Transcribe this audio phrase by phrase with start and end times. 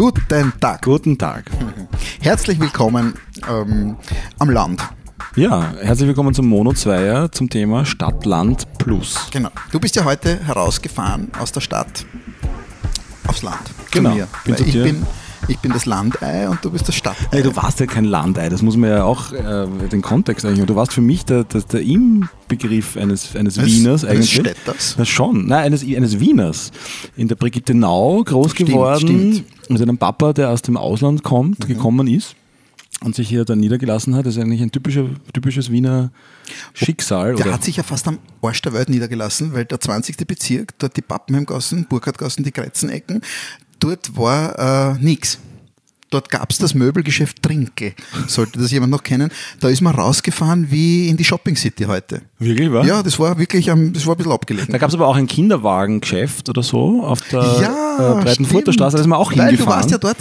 [0.00, 0.80] Guten Tag.
[0.80, 1.50] Guten Tag.
[2.22, 3.12] Herzlich willkommen
[3.46, 3.96] ähm,
[4.38, 4.80] am Land.
[5.36, 9.26] Ja, herzlich willkommen zum Mono Zweier zum Thema Stadt, Land Plus.
[9.30, 9.50] Genau.
[9.70, 12.06] Du bist ja heute herausgefahren aus der Stadt
[13.26, 13.60] aufs Land.
[13.90, 14.08] Genau.
[14.12, 14.28] Zu mir.
[14.46, 14.84] Bin zu ich, dir.
[14.84, 15.06] bin,
[15.48, 17.26] ich bin das Landei und du bist das Stadtei.
[17.32, 20.64] Hey, du warst ja kein Landei, das muss man ja auch äh, den Kontext eigentlich.
[20.64, 24.32] Du warst für mich der, der, der Inbegriff eines, eines Eines- Wieners eines eigentlich.
[24.32, 24.94] Städters.
[24.96, 26.70] Na schon, nein, eines, eines Wieners.
[27.18, 29.44] In der Brigitte Nau groß Stimmt, geworden, stimmt.
[29.70, 29.80] Mhm.
[29.80, 32.34] mit einem Papa, der aus dem Ausland kommt, gekommen ist
[33.02, 34.26] und sich hier dann niedergelassen hat.
[34.26, 36.10] Das ist eigentlich ein typischer, typisches Wiener
[36.74, 37.34] Schicksal.
[37.34, 37.54] Der oder?
[37.54, 40.16] hat sich ja fast am Arsch der Welt niedergelassen, weil der 20.
[40.26, 43.22] Bezirk, dort die Pappenheimgassen, Burkhardgassen, die Kreizenecken,
[43.78, 45.38] dort war äh, nichts.
[46.10, 47.94] Dort gab es das Möbelgeschäft Trinke,
[48.26, 49.30] sollte das jemand noch kennen.
[49.60, 52.22] Da ist man rausgefahren wie in die Shopping City heute.
[52.40, 52.84] Wirklich, wa?
[52.84, 54.72] Ja, das war wirklich, am- das war ein bisschen abgelegen.
[54.72, 58.72] Da gab es aber auch ein Kinderwagengeschäft oder so auf der ja, äh, Breitenfurter.
[58.72, 58.96] Straße.
[58.96, 59.66] Da ist man auch Weil hingefahren.
[59.68, 60.16] du warst ja dort.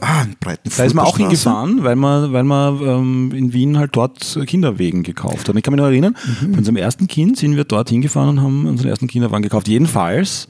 [0.00, 3.78] Ah, in Breitenfurter da ist man auch hingefahren, weil man, weil man ähm, in Wien
[3.78, 5.56] halt dort Kinderwegen gekauft hat.
[5.56, 6.52] Ich kann mich noch erinnern, Mhm.
[6.52, 9.66] bei unserem ersten Kind sind wir dort hingefahren und haben unseren ersten Kinderwagen gekauft.
[9.68, 10.48] Jedenfalls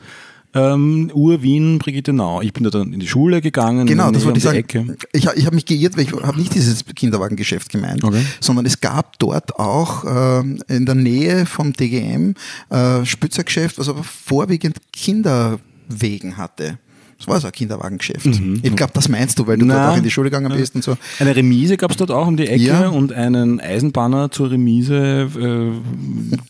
[0.55, 2.41] ähm, Ur-Wien, Brigitte Nau.
[2.41, 4.58] Ich bin da dann in die Schule gegangen, Genau, das wollte ich sagen.
[4.58, 4.97] Ecke.
[5.12, 8.22] Ich, ich habe mich geirrt, weil ich habe nicht dieses Kinderwagengeschäft gemeint, Okay.
[8.41, 12.34] sondern es gab dort auch ähm, in der Nähe vom DGM
[12.70, 16.78] äh, Spitzelgeschäft, was aber vorwiegend Kinderwegen hatte.
[17.16, 18.27] Das war so ein Kinderwagengeschäft.
[18.27, 19.69] Ich glaube, das meinst du, weil du Mhm.
[19.70, 19.77] Na.
[19.84, 20.97] dort auch in die Schule gegangen bist und so.
[21.20, 22.88] Eine Remise gab es dort auch um die Ecke Ja.
[22.88, 25.70] und einen Eisenbahner zur Remise, äh,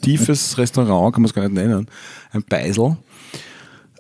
[0.03, 1.87] tiefes Restaurant, kann man es gar nicht nennen,
[2.33, 2.97] ein Beisel.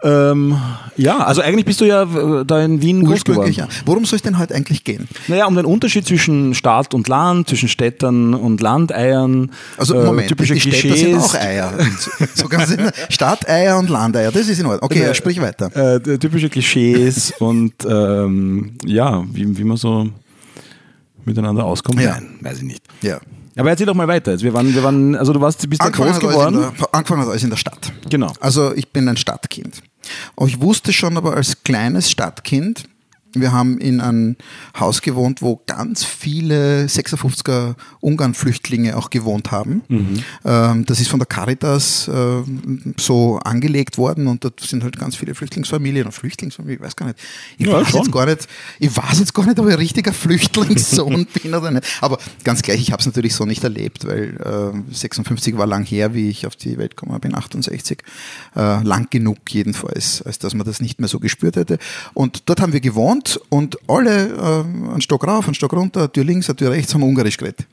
[0.04, 0.56] Ähm,
[0.96, 3.52] ja, also eigentlich bist du ja äh, da in Wien groß geworden.
[3.52, 3.68] Ja.
[3.86, 5.08] Worum soll es denn heute eigentlich gehen?
[5.28, 10.28] Naja, um den Unterschied zwischen Stadt und Land, zwischen Städtern und Landeiern, Also äh, Moment,
[10.28, 11.00] typische die Städter Klischees.
[11.00, 11.72] sind auch Eier.
[12.34, 14.82] So, ganz in, Stadteier und Landeier, das ist in Ordnung.
[14.84, 15.74] Okay, Äh, sprich weiter.
[15.96, 20.08] Äh, typische Klischees und ähm, ja, wie, wie man so
[21.24, 22.00] miteinander auskommt.
[22.00, 22.12] Ja.
[22.12, 22.82] Nein, weiß ich nicht.
[23.02, 23.20] Ja.
[23.56, 24.32] Aber erzähl doch mal weiter.
[24.32, 26.74] Jetzt, wir waren, wir waren, also du warst, bist Angefangen groß hat, alles geworden.
[26.78, 27.92] der, angefangen hat alles in der Stadt.
[28.10, 28.32] Genau.
[28.40, 29.82] Also ich bin ein Stadtkind.
[30.34, 32.84] Und ich wusste schon aber als kleines Stadtkind,
[33.34, 34.36] wir haben in einem
[34.78, 39.82] Haus gewohnt, wo ganz viele 56er Ungarn-Flüchtlinge auch gewohnt haben.
[40.44, 42.42] Ähm, das ist von der Caritas äh,
[42.98, 47.06] so angelegt worden und dort sind halt ganz viele Flüchtlingsfamilien oder Flüchtlingsfamilien, ich weiß gar
[47.06, 47.18] nicht.
[47.58, 48.02] Ich, Ja, weiß, schon.
[48.02, 50.12] jetzt gar nicht ich weiß jetzt gar nicht, ob ich ein richtiger
[50.54, 51.86] Flüchtlingssohn bin oder nicht.
[52.00, 54.36] Aber ganz gleich, ich habe es natürlich so nicht erlebt, weil
[54.90, 58.02] äh, 56 war lang her, wie ich auf die Welt gekommen bin, 68.
[58.56, 61.78] Äh, lang genug jedenfalls, als dass man das nicht mehr so gespürt hätte.
[62.14, 66.24] Und dort haben wir gewohnt und alle äh, einen Stock rauf, einen Stock runter, Tür
[66.24, 67.66] links, Tür rechts, haben Ungarisch geredet.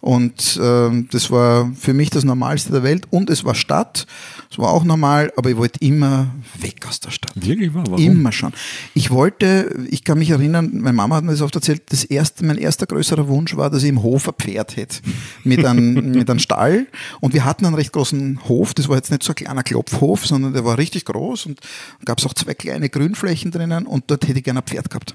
[0.00, 3.06] Und ähm, das war für mich das Normalste der Welt.
[3.10, 4.06] Und es war Stadt,
[4.50, 7.32] es war auch normal, aber ich wollte immer weg aus der Stadt.
[7.34, 7.84] Wirklich wahr?
[7.86, 8.02] Warum?
[8.02, 8.52] Immer schon.
[8.94, 12.44] Ich wollte, ich kann mich erinnern, meine Mama hat mir das oft erzählt, das erste,
[12.44, 15.00] mein erster größerer Wunsch war, dass ich im Hof ein Pferd hätte.
[15.44, 16.86] Mit einem, mit einem Stall.
[17.20, 18.74] Und wir hatten einen recht großen Hof.
[18.74, 21.60] Das war jetzt nicht so ein kleiner Klopfhof, sondern der war richtig groß und
[22.04, 25.14] gab es auch zwei kleine Grünflächen drinnen und dort hätte ich gerne ein Pferd gehabt.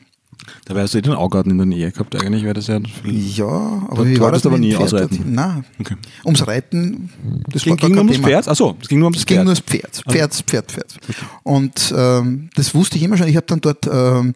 [0.66, 2.16] Dabei hast du eh den Augarten in der Nähe gehabt.
[2.22, 2.80] Eigentlich wäre das ja.
[3.06, 3.46] Ja,
[3.90, 5.34] aber Du wie war wolltest das aber nie Pferd ausreiten.
[5.34, 5.66] Nein.
[5.80, 5.96] Okay.
[6.24, 7.10] Ums Reiten,
[7.50, 8.28] das Ging, war gar ging nur kein ums Thema.
[8.28, 8.48] Pferd?
[8.48, 9.46] Achso, es ging nur ums Es ging Pferd.
[9.46, 10.04] nur ums Pferd.
[10.10, 10.98] Pferd, Pferd, Pferd.
[11.44, 13.28] Und ähm, das wusste ich immer schon.
[13.28, 14.34] Ich habe dann dort ähm,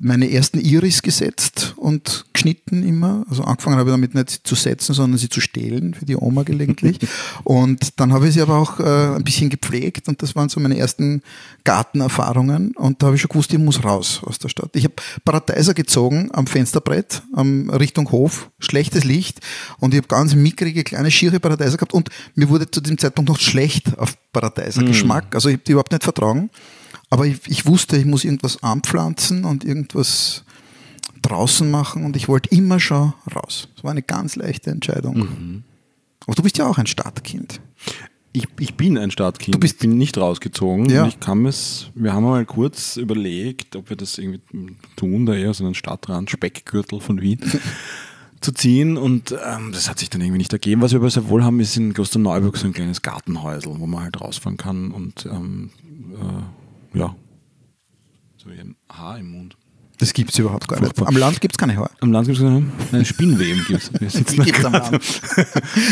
[0.00, 3.24] meine ersten Iris gesetzt und geschnitten immer.
[3.28, 6.42] Also angefangen habe ich damit nicht zu setzen, sondern sie zu stehlen für die Oma
[6.42, 6.98] gelegentlich.
[7.44, 10.60] und dann habe ich sie aber auch äh, ein bisschen gepflegt und das waren so
[10.60, 11.22] meine ersten
[11.64, 12.72] Gartenerfahrungen.
[12.76, 14.70] Und da habe ich schon gewusst, ich muss raus aus der Stadt.
[14.74, 14.94] Ich habe
[15.24, 19.40] Paradeiser gezogen am Fensterbrett ähm, Richtung Hof, schlechtes Licht
[19.78, 23.28] und ich habe ganz mickrige, kleine, schiere Paradeiser gehabt und mir wurde zu diesem Zeitpunkt
[23.28, 25.34] noch schlecht auf Paradeiser Geschmack.
[25.34, 26.50] Also ich habe die überhaupt nicht vertragen.
[27.12, 30.44] Aber ich, ich wusste, ich muss irgendwas anpflanzen und irgendwas
[31.20, 33.68] draußen machen und ich wollte immer schon raus.
[33.74, 35.62] Das war eine ganz leichte Entscheidung.
[36.26, 37.60] Aber du bist ja auch ein Stadtkind.
[38.32, 39.54] Ich, ich bin ein Stadtkind.
[39.54, 40.88] Du bist- ich bin nicht rausgezogen.
[40.88, 41.06] Ja.
[41.06, 44.40] Ich kann es, wir haben mal kurz überlegt, ob wir das irgendwie
[44.96, 47.40] tun, da eher so einen Stadtrand, Speckgürtel von Wien
[48.40, 48.96] zu ziehen.
[48.96, 50.80] Und ähm, das hat sich dann irgendwie nicht ergeben.
[50.80, 54.02] Was wir aber sehr wohl haben, ist in Klosterneuburg so ein kleines Gartenhäusel, wo man
[54.04, 55.68] halt rausfahren kann und ähm,
[56.14, 56.61] äh,
[56.94, 57.14] ja,
[58.36, 59.56] so wie ein Haar im Mund.
[60.02, 61.00] Das gibt es überhaupt gar nicht.
[61.00, 61.90] Am Land gibt es keine Haare.
[62.00, 63.64] Am Land gibt es einen Spinnweben.
[63.68, 63.88] Gibt's.
[64.00, 65.00] Wir sitzen Die gibt's am Land.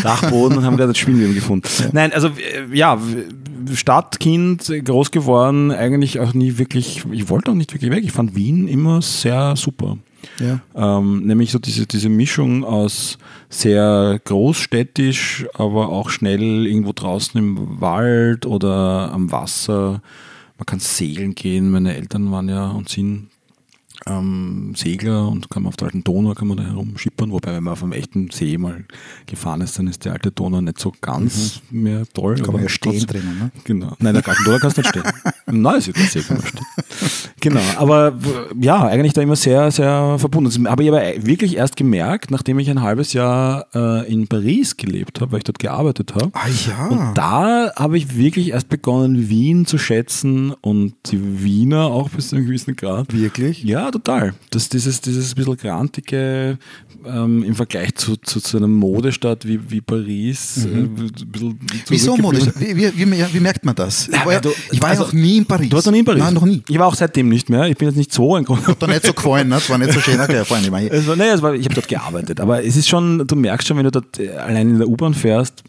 [0.02, 1.68] Dachboden und haben gerade das Spinnweben gefunden.
[1.92, 2.98] Nein, also äh, ja,
[3.72, 8.02] Stadtkind, groß geworden, eigentlich auch nie wirklich, ich wollte auch nicht wirklich weg.
[8.02, 9.96] Ich fand Wien immer sehr super.
[10.40, 10.60] Ja.
[10.74, 13.16] Ähm, nämlich so diese, diese Mischung aus
[13.48, 20.02] sehr großstädtisch, aber auch schnell irgendwo draußen im Wald oder am Wasser.
[20.60, 21.70] Man kann segeln gehen.
[21.70, 23.30] Meine Eltern waren ja und sind
[24.06, 27.64] ähm, Segler und kann man auf der alten Donau kann man da herumschippern, wobei wenn
[27.64, 28.84] man auf einem echten See mal
[29.24, 31.82] gefahren ist, dann ist die alte Donau nicht so ganz mhm.
[31.82, 32.36] mehr toll.
[32.36, 33.50] Kann man ja stehen drinnen, ne?
[33.64, 33.96] Genau.
[34.00, 35.04] Nein, der alten Donau kannst du nicht stehen.
[35.46, 36.66] Im Neusiedlersee kann man stehen.
[37.40, 38.14] Genau, aber
[38.60, 40.68] ja, eigentlich da immer sehr, sehr verbunden.
[40.68, 45.20] Habe ich aber wirklich erst gemerkt, nachdem ich ein halbes Jahr äh, in Paris gelebt
[45.20, 46.30] habe, weil ich dort gearbeitet habe.
[46.32, 46.86] Ah ja.
[46.88, 52.28] Und da habe ich wirklich erst begonnen, Wien zu schätzen und die Wiener auch bis
[52.28, 53.12] zu einem gewissen Grad.
[53.12, 53.62] Wirklich?
[53.62, 54.34] Ja, total.
[54.50, 56.58] Das, dieses, dieses bisschen grantige
[57.06, 60.66] ähm, im Vergleich zu, zu, zu einer Modestadt wie, wie Paris.
[60.66, 60.96] Mhm.
[60.96, 61.10] Äh,
[61.88, 62.60] Wieso Modestadt?
[62.60, 64.08] Wie, wie, wie, wie, merkt man das?
[64.08, 65.68] Ich war, ja, du, ich war also, ja noch nie in Paris.
[65.68, 66.22] Du warst noch nie in Paris?
[66.22, 66.62] Nein, noch nie.
[66.68, 67.64] Ich war auch seitdem nicht mehr.
[67.64, 69.56] Ich bin jetzt nicht so ein Hat dir nicht so gefallen, ne?
[69.56, 70.64] Es war nicht so schön gefallen.
[70.64, 72.40] Ich, mein, es war, nee, war, ich habe dort gearbeitet.
[72.40, 75.14] Aber es ist schon, du merkst schon, wenn du dort äh, allein in der U-Bahn
[75.14, 75.64] fährst,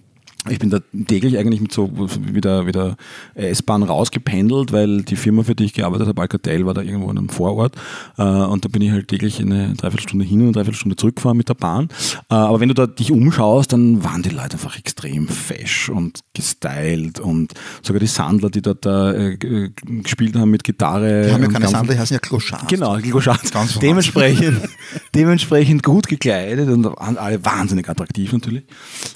[0.50, 2.96] ich bin da täglich eigentlich mit so wieder, wieder
[3.36, 7.18] S-Bahn rausgependelt, weil die Firma, für die ich gearbeitet habe, Alcatel, war da irgendwo in
[7.20, 7.76] einem Vorort.
[8.18, 11.48] Äh, und da bin ich halt täglich eine Dreiviertelstunde hin und eine Dreiviertelstunde zurückgefahren mit
[11.48, 11.90] der Bahn.
[12.30, 16.22] Äh, aber wenn du da dich umschaust, dann waren die Leute einfach extrem fesch und
[16.34, 17.54] gestylt und
[17.84, 21.28] sogar die Sandler, die dort da äh, gespielt haben mit Gitarre.
[21.28, 22.66] Die haben ja keine Sandler, die heißen ja Clochards.
[22.68, 23.52] Genau, Clochards.
[23.80, 24.60] dementsprechend,
[25.16, 28.64] dementsprechend gut gekleidet und alle wahnsinnig attraktiv natürlich.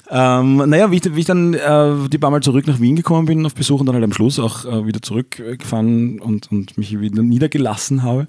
[0.08, 3.26] Ähm, naja, wie ich, wie ich dann äh, die paar Mal zurück nach Wien gekommen
[3.26, 7.00] bin auf Besuch und dann halt am Schluss auch äh, wieder zurückgefahren und, und mich
[7.00, 8.28] wieder niedergelassen habe,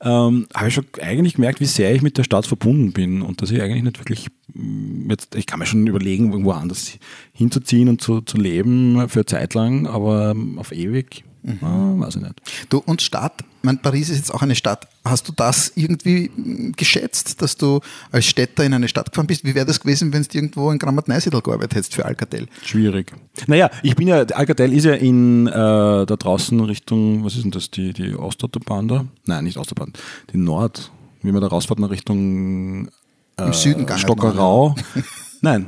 [0.00, 3.42] ähm, habe ich schon eigentlich gemerkt, wie sehr ich mit der Stadt verbunden bin und
[3.42, 6.98] dass ich eigentlich nicht wirklich mm, jetzt, ich kann mir schon überlegen, irgendwo anders
[7.32, 11.58] hinzuziehen und zu, zu leben für eine Zeit lang, aber auf ewig Mhm.
[11.62, 12.42] Ah, weiß ich nicht.
[12.68, 14.88] Du, und Stadt, mein Paris ist jetzt auch eine Stadt.
[15.04, 17.80] Hast du das irgendwie hm, geschätzt, dass du
[18.12, 19.44] als Städter in eine Stadt gefahren bist?
[19.44, 22.46] Wie wäre das gewesen, wenn du irgendwo in Grammat Neusiedl gearbeitet hättest für Alcatel?
[22.64, 23.12] Schwierig.
[23.46, 27.50] Naja, ich bin ja, Alcatel ist ja in äh, da draußen Richtung, was ist denn
[27.50, 29.04] das, die, die Ostautobahn da?
[29.26, 29.92] Nein, nicht Ostautobahn,
[30.32, 30.90] die Nord,
[31.22, 32.88] wie man da rausfährt nach Richtung
[33.36, 34.76] äh, Im Süden Stockerau.
[35.42, 35.66] Nein,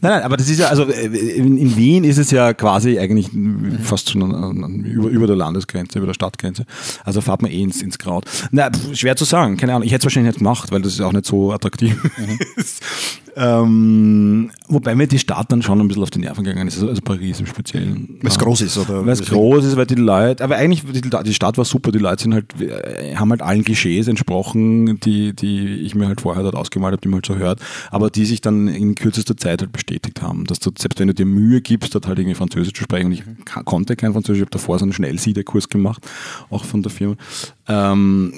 [0.00, 2.98] Nein, nein, aber das ist ja, also äh, in, in Wien ist es ja quasi
[2.98, 3.30] eigentlich
[3.82, 6.64] fast schon an, an, über, über der Landesgrenze, über der Stadtgrenze.
[7.04, 8.24] Also fahrt man eh ins, ins Kraut.
[8.50, 9.86] Na, schwer zu sagen, keine Ahnung.
[9.86, 12.38] Ich hätte es wahrscheinlich nicht gemacht, weil das ist auch nicht so attraktiv mhm.
[12.56, 12.82] ist.
[13.40, 17.00] Ähm, wobei mir die Stadt dann schon ein bisschen auf die Nerven gegangen ist, also
[17.00, 18.18] Paris im Speziellen.
[18.20, 19.06] Weil es groß ist, oder?
[19.06, 22.24] Weil es groß ist, weil die Leute, aber eigentlich, die, Stadt war super, die Leute
[22.24, 26.56] sind halt, äh, haben halt allen Klischees entsprochen, die, die ich mir halt vorher dort
[26.56, 27.60] ausgemalt habe, die man halt so hört,
[27.92, 31.14] aber die sich dann in kürzester Zeit halt bestätigt haben, dass du, selbst wenn du
[31.14, 33.22] dir Mühe gibst, dort halt irgendwie Französisch zu sprechen, und ich
[33.64, 36.04] konnte kein Französisch, ich habe davor so einen Schnellsiederkurs gemacht,
[36.50, 37.14] auch von der Firma,
[37.68, 38.32] ähm,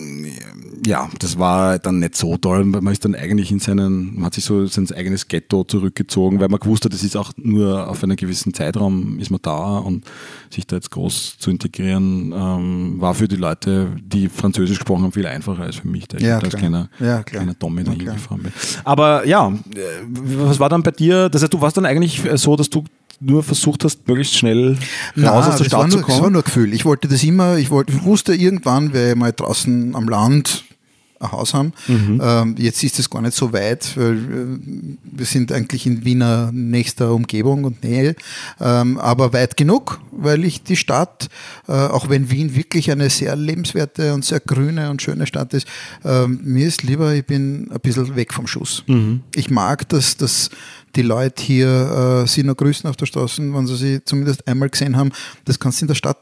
[0.84, 2.64] ja, das war dann nicht so toll.
[2.64, 6.48] Man ist dann eigentlich in seinen, man hat sich so sein eigenes Ghetto zurückgezogen, weil
[6.48, 10.04] man gewusst hat, es ist auch nur auf einen gewissen Zeitraum ist man da und
[10.50, 15.12] sich da jetzt groß zu integrieren, ähm, war für die Leute, die Französisch gesprochen haben,
[15.12, 18.42] viel einfacher als für mich, der ja, ich als kleiner, ja, kleiner Tommy da hingefahren
[18.42, 18.52] bin.
[18.84, 21.28] Aber ja, äh, was war dann bei dir?
[21.28, 22.84] Das heißt, du warst dann eigentlich so, dass du
[23.20, 24.78] nur versucht hast, möglichst schnell
[25.17, 26.17] raus aus der Stadt nur, zu kommen?
[26.17, 26.72] Das war nur Gefühl.
[26.72, 30.64] Ich wollte das immer, ich wollte, ich wusste irgendwann, wäre ich mal draußen am Land
[31.20, 31.72] ein Haus haben.
[31.87, 32.20] Mhm.
[32.22, 36.50] Ähm, jetzt ist es gar nicht so weit, weil äh, wir sind eigentlich in Wiener
[36.52, 38.17] nächster Umgebung und Nähe,
[38.58, 41.28] ähm, aber weit genug, weil ich die Stadt,
[41.68, 45.66] äh, auch wenn Wien wirklich eine sehr lebenswerte und sehr grüne und schöne Stadt ist,
[46.04, 48.83] äh, mir ist lieber, ich bin ein bisschen weg vom Schuss.
[48.87, 49.21] Mhm.
[49.35, 50.49] Ich mag das, das
[50.97, 54.68] die Leute hier äh, sie noch grüßen auf der Straße, wenn sie sie zumindest einmal
[54.68, 55.12] gesehen haben.
[55.44, 56.18] Das kannst du in der Stadt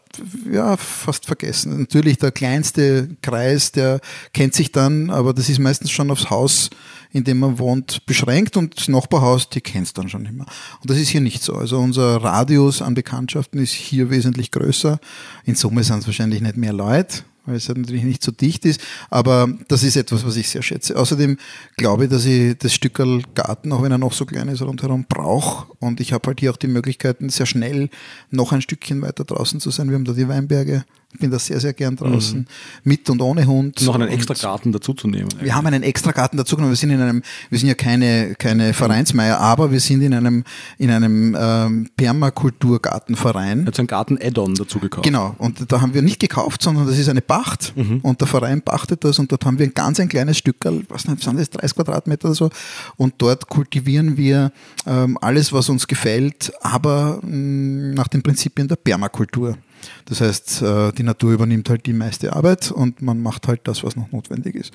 [0.50, 1.78] ja fast vergessen.
[1.80, 4.00] Natürlich der kleinste Kreis, der
[4.32, 6.70] kennt sich dann, aber das ist meistens schon aufs Haus,
[7.12, 10.44] in dem man wohnt, beschränkt und das Nachbarhaus, die kennst dann schon immer.
[10.80, 11.54] Und das ist hier nicht so.
[11.54, 15.00] Also unser Radius an Bekanntschaften ist hier wesentlich größer.
[15.44, 18.64] In Summe sind es wahrscheinlich nicht mehr Leute, weil es halt natürlich nicht so dicht
[18.64, 18.80] ist.
[19.10, 20.96] Aber das ist etwas, was ich sehr schätze.
[20.96, 21.38] Außerdem
[21.76, 25.06] glaube ich, dass ich das Stückerl Garten, auch wenn er noch so klein ist, rundherum
[25.08, 25.66] brauche.
[25.80, 27.88] Und ich habe halt hier auch die Möglichkeiten, sehr schnell
[28.30, 29.88] noch ein Stückchen weiter draußen zu sein.
[29.88, 32.46] Wir haben da die Weinberge, ich bin da sehr, sehr gern draußen, mhm.
[32.84, 33.80] mit und ohne Hund.
[33.82, 35.28] Noch einen extra Garten dazu zu nehmen.
[35.40, 36.72] Wir haben einen extra Garten dazu genommen.
[36.72, 40.44] Wir sind in einem, wir sind ja keine, keine Vereinsmeier, aber wir sind in einem,
[40.76, 43.64] in einem ähm, Permakulturgartenverein.
[43.64, 45.04] Jetzt ein Garten-Add-on dazu gekauft.
[45.04, 45.34] Genau.
[45.38, 47.74] Und da haben wir nicht gekauft, sondern das ist eine Pacht.
[47.74, 48.00] Mhm.
[48.02, 50.56] Und der Verein pachtet das und dort haben wir ein ganz ein kleines Stück,
[50.88, 52.50] was nicht, sind das 30 Quadratmeter oder so.
[52.96, 54.52] Und dort kultivieren wir
[54.86, 59.56] ähm, alles, was uns gefällt, aber mh, mm, nach den Prinzipien der Permakultur.
[60.06, 63.85] Das heißt, äh, die Natur übernimmt halt die meiste Arbeit und man macht halt das,
[63.85, 64.73] was noch notwendig ist.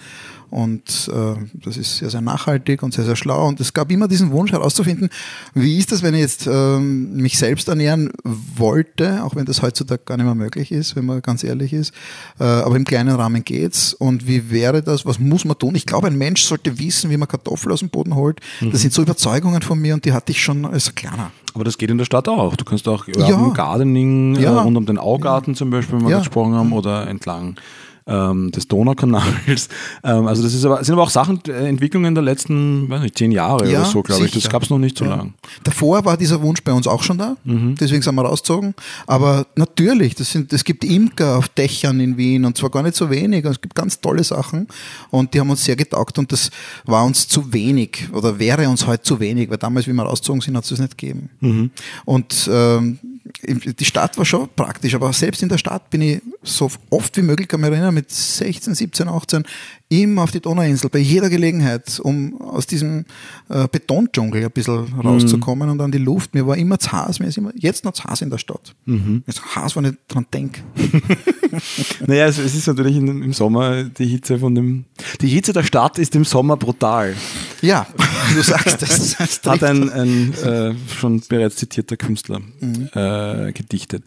[0.50, 3.48] Und äh, das ist sehr, sehr nachhaltig und sehr, sehr schlau.
[3.48, 5.10] Und es gab immer diesen Wunsch herauszufinden,
[5.56, 10.04] wie ist das, wenn ich jetzt ähm, mich selbst ernähren wollte, auch wenn das heutzutage
[10.06, 11.94] gar nicht mehr möglich ist, wenn man ganz ehrlich ist.
[12.40, 13.94] Äh, aber im kleinen Rahmen geht's.
[13.94, 15.06] Und wie wäre das?
[15.06, 15.74] Was muss man tun?
[15.74, 18.40] Ich glaube, ein Mensch sollte wissen, wie man Kartoffeln aus dem Boden holt.
[18.62, 18.72] Mhm.
[18.72, 21.32] Das sind so Überzeugungen von mir und die hatte ich schon als kleiner.
[21.54, 22.56] Aber das geht in der Stadt auch.
[22.56, 23.50] Du kannst auch ja.
[23.50, 24.54] Gardening ja.
[24.56, 25.58] äh, rund um den Augarten ja.
[25.58, 26.20] zum Beispiel, wenn wir ja.
[26.20, 27.56] gesprochen haben, oder entlang
[28.08, 29.70] ähm, des Donaukanals.
[30.06, 33.18] Ähm, also das ist aber, sind aber auch Sachen, äh, Entwicklungen der letzten, weiß nicht,
[33.18, 34.32] zehn Jahre ja, oder so, glaube ich.
[34.32, 35.16] Das gab es noch nicht so ja.
[35.16, 35.34] lang.
[35.64, 37.76] Davor war dieser Wunsch bei uns auch schon da, mhm.
[37.76, 38.74] deswegen sind wir rausgezogen.
[39.08, 42.96] Aber natürlich, das sind, es gibt Imker auf Dächern in Wien und zwar gar nicht
[42.96, 43.46] so wenig.
[43.46, 44.68] Es gibt ganz tolle Sachen
[45.10, 46.50] und die haben uns sehr getaugt und das
[46.86, 50.42] war uns zu wenig oder wäre uns heute zu wenig, weil damals, wie wir rausgezogen
[50.42, 51.30] sind, hat es das nicht gegeben.
[51.40, 51.72] Mhm.
[52.06, 53.00] Und ähm,
[53.44, 57.22] die Stadt war schon praktisch, aber selbst in der Stadt bin ich so oft wie
[57.22, 59.44] möglich, kann mich erinnern, mit 16, 17, 18
[60.02, 63.06] immer auf die Donauinsel, bei jeder Gelegenheit, um aus diesem
[63.50, 65.74] äh, Betondschungel ein bisschen rauszukommen mhm.
[65.74, 66.34] und an die Luft.
[66.34, 68.76] Mir war immer zu Haas, mir ist immer, jetzt noch zu Haas in der Stadt.
[68.86, 69.24] Mhm.
[69.28, 70.62] Jetzt Haas, wenn ich dran denke.
[72.08, 74.86] naja, es, es, ist natürlich im Sommer die Hitze von dem,
[75.22, 77.16] die Hitze der Stadt ist im Sommer brutal.
[77.62, 77.88] Ja,
[78.36, 79.16] du sagst das.
[79.18, 82.90] das Hat ein, ein äh, schon bereits zitierter Künstler mhm.
[82.94, 84.04] äh, gedichtet.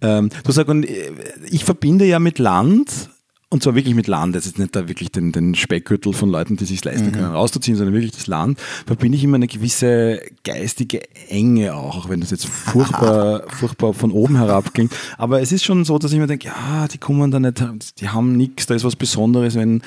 [0.00, 1.12] Ähm, du sagst, und äh,
[1.50, 3.08] ich verbinde ja mit Land
[3.52, 6.56] und zwar wirklich mit Land, das ist nicht da wirklich den, den Speckgürtel von Leuten,
[6.56, 7.12] die sich leisten mhm.
[7.12, 12.08] können, rauszuziehen, sondern wirklich das Land, verbinde ich immer eine gewisse geistige Enge auch, auch
[12.08, 14.94] wenn das jetzt furchtbar, furchtbar von oben herab klingt.
[15.18, 18.08] Aber es ist schon so, dass ich mir denke, ja, die kommen da nicht, die
[18.08, 19.82] haben nichts, da ist was Besonderes, wenn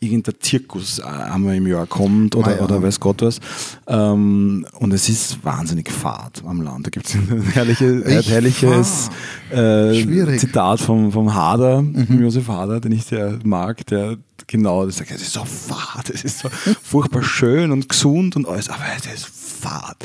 [0.00, 2.62] irgendein Zirkus äh, einmal im Jahr kommt oder, ah, ja.
[2.62, 3.38] oder weiß Gott was.
[3.86, 6.86] Ähm, und es ist wahnsinnig fad am Land.
[6.86, 9.10] Da gibt es ein herrliche, herrliches
[9.50, 12.22] äh, Zitat vom, vom Hader, mhm.
[12.22, 14.16] Josef Hader, den ich sehr mag, der
[14.46, 16.48] genau das sagt, es ist so fad, es ist so
[16.82, 19.96] furchtbar schön und gesund und alles, aber es ist fad.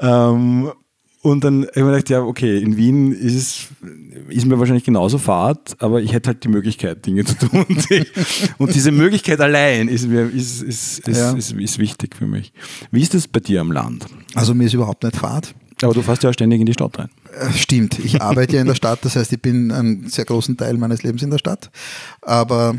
[0.00, 0.70] Ähm,
[1.22, 3.68] und dann habe ich mir gedacht, ja, okay, in Wien ist es
[4.28, 7.64] ist mir wahrscheinlich genauso fad, aber ich hätte halt die Möglichkeit, Dinge zu tun.
[8.58, 11.32] Und diese Möglichkeit allein ist, mir, ist, ist, ist, ja.
[11.32, 12.52] ist, ist wichtig für mich.
[12.90, 14.06] Wie ist das bei dir am Land?
[14.34, 15.54] Also mir ist überhaupt nicht fad.
[15.82, 17.08] Aber du fährst ja ständig in die Stadt rein.
[17.38, 20.56] Äh, stimmt, ich arbeite ja in der Stadt, das heißt, ich bin einen sehr großen
[20.56, 21.70] Teil meines Lebens in der Stadt.
[22.20, 22.76] Aber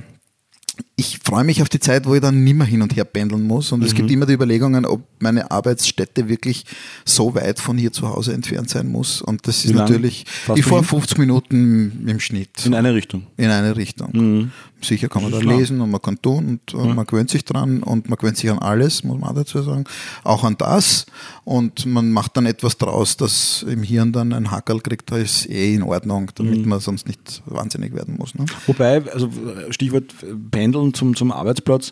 [0.95, 3.71] ich freue mich auf die Zeit, wo ich dann nimmer hin und her pendeln muss.
[3.71, 3.85] Und mhm.
[3.85, 4.15] es gibt mhm.
[4.15, 6.65] immer die Überlegungen, ob meine Arbeitsstätte wirklich
[7.05, 9.21] so weit von hier zu Hause entfernt sein muss.
[9.21, 12.65] Und das ist natürlich, ich fahre 50 Minuten im Schnitt.
[12.65, 13.27] In eine Richtung.
[13.37, 14.09] In eine Richtung.
[14.11, 14.51] Mhm.
[14.81, 16.93] Sicher kann man da lesen und man kann tun und ja.
[16.93, 19.83] man gewöhnt sich dran und man gewöhnt sich an alles, muss man auch dazu sagen.
[20.23, 21.05] Auch an das.
[21.43, 25.49] Und man macht dann etwas draus, dass im Hirn dann ein Hackerl kriegt, da ist
[25.49, 26.69] eh in Ordnung, damit mhm.
[26.69, 28.35] man sonst nicht wahnsinnig werden muss.
[28.35, 28.45] Ne?
[28.67, 29.29] Wobei, also
[29.69, 30.13] Stichwort
[30.49, 31.91] Pendeln zum, zum Arbeitsplatz,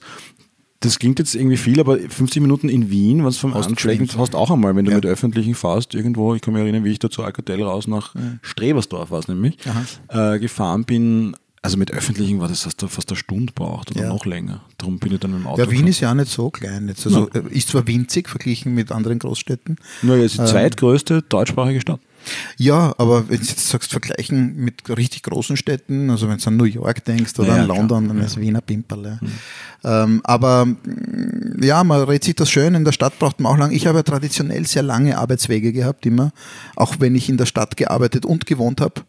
[0.82, 4.52] das klingt jetzt irgendwie viel, aber 50 Minuten in Wien, was vom Anschlägen hast auch
[4.52, 4.98] einmal, wenn du ja.
[4.98, 8.14] mit öffentlichen fährst, irgendwo, ich kann mich erinnern, wie ich da zur Alcatel raus nach
[8.14, 8.22] ja.
[8.42, 9.58] Strebersdorf war es nämlich,
[10.10, 14.04] äh, gefahren bin, also mit öffentlichen war das, dass du fast eine Stunde braucht oder
[14.04, 14.08] ja.
[14.10, 14.62] noch länger.
[14.78, 15.62] Darum bin ich dann mit dem Auto.
[15.62, 15.88] Ja, Wien gefahren.
[15.90, 16.88] ist ja auch nicht so klein.
[16.88, 17.06] Jetzt.
[17.06, 17.42] Also ja.
[17.50, 19.78] Ist zwar winzig verglichen mit anderen Großstädten.
[20.04, 22.00] Naja, es ist die ähm, zweitgrößte deutschsprachige Stadt.
[22.58, 26.58] Ja, aber wenn du jetzt sagst, vergleichen mit richtig großen Städten, also wenn du an
[26.58, 28.16] New York denkst oder ja, an London, klar.
[28.16, 29.20] dann ist Wiener Pimperle.
[29.22, 29.32] Mhm.
[29.84, 32.76] Ähm, aber mm, ja, man redet sich das schön.
[32.76, 33.72] In der Stadt braucht man auch lang.
[33.72, 36.32] Ich habe ja traditionell sehr lange Arbeitswege gehabt, immer.
[36.76, 39.02] Auch wenn ich in der Stadt gearbeitet und gewohnt habe.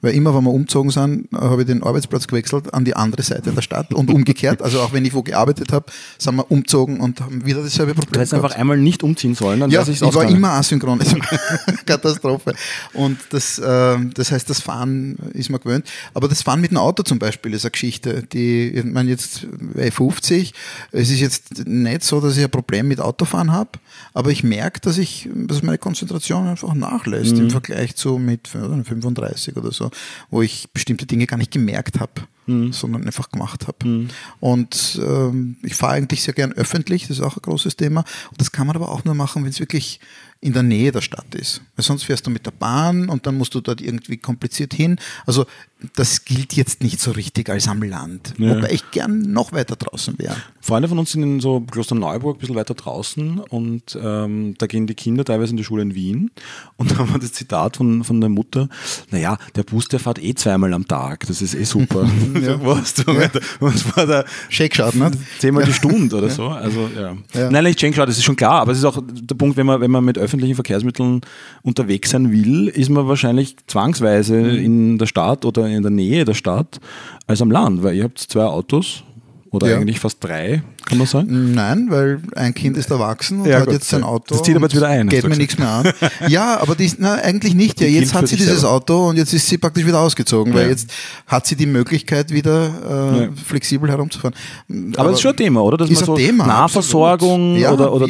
[0.00, 3.52] Weil immer, wenn wir umgezogen sind, habe ich den Arbeitsplatz gewechselt an die andere Seite
[3.52, 4.62] der Stadt und umgekehrt.
[4.62, 5.86] Also auch wenn ich wo gearbeitet habe,
[6.18, 8.12] sind wir umgezogen und haben wieder dasselbe Problem.
[8.12, 11.00] Du hättest einfach einmal nicht umziehen sollen, dann ja, ich war immer asynchron.
[11.86, 12.54] Katastrophe.
[12.92, 15.86] Und das, äh, das heißt, das Fahren ist mir gewöhnt.
[16.14, 19.46] Aber das Fahren mit dem Auto zum Beispiel ist eine Geschichte, die, ich meine, jetzt
[19.74, 20.52] bei 50,
[20.92, 23.70] es ist jetzt nicht so, dass ich ein Problem mit Autofahren habe,
[24.14, 27.44] aber ich merke, dass ich, dass meine Konzentration einfach nachlässt mhm.
[27.44, 29.85] im Vergleich zu mit 35 oder so
[30.30, 32.12] wo ich bestimmte Dinge gar nicht gemerkt habe,
[32.46, 32.72] mhm.
[32.72, 33.86] sondern einfach gemacht habe.
[33.86, 34.08] Mhm.
[34.40, 38.04] Und ähm, ich fahre eigentlich sehr gern öffentlich, das ist auch ein großes Thema.
[38.30, 40.00] Und das kann man aber auch nur machen, wenn es wirklich
[40.40, 41.62] in der Nähe der Stadt ist.
[41.76, 44.98] Weil sonst fährst du mit der Bahn und dann musst du dort irgendwie kompliziert hin.
[45.24, 45.46] Also
[45.94, 48.34] das gilt jetzt nicht so richtig als am Land.
[48.38, 48.56] Ja.
[48.56, 50.36] Wobei ich gern noch weiter draußen wäre.
[50.60, 54.86] Freunde von uns sind in so Klosterneuburg ein bisschen weiter draußen und ähm, da gehen
[54.86, 56.30] die Kinder teilweise in die Schule in Wien
[56.76, 58.68] und da haben wir das Zitat von, von der Mutter,
[59.10, 62.08] naja, der Bus, der fährt eh zweimal am Tag, das ist eh super.
[62.40, 62.58] ja.
[62.64, 63.30] Was du ja.
[63.60, 65.12] was war der Shake ne?
[65.38, 66.48] Zehnmal die Stunde oder so.
[66.48, 67.16] Also ja.
[67.34, 67.50] ja.
[67.50, 69.80] Nein, nicht Shake das ist schon klar, aber es ist auch der Punkt, wenn man,
[69.80, 71.22] wenn man mit öffentlichen Verkehrsmitteln
[71.62, 74.58] unterwegs sein will, ist man wahrscheinlich zwangsweise mhm.
[74.58, 76.80] in der Stadt oder in der Nähe der Stadt
[77.26, 79.02] als am Land, weil ihr habt zwei Autos
[79.50, 79.78] oder ja.
[79.78, 81.52] eigentlich fast drei, kann man sagen?
[81.52, 84.34] Nein, weil ein Kind ist erwachsen und ja, hat gut, jetzt sein Auto.
[84.34, 85.08] Das zieht aber jetzt wieder ein.
[85.08, 85.92] Geht mir nichts mehr an.
[86.28, 87.80] ja, aber die, na, eigentlich nicht.
[87.80, 88.76] Ja, jetzt hat sie dieses selber.
[88.76, 90.60] Auto und jetzt ist sie praktisch wieder ausgezogen, ja.
[90.60, 90.88] weil jetzt
[91.26, 94.34] hat sie die Möglichkeit, wieder äh, flexibel herumzufahren.
[94.68, 95.76] Aber, aber das ist schon ein Thema, oder?
[95.76, 98.08] Dass ist man so Thema, Nahversorgung oder, oder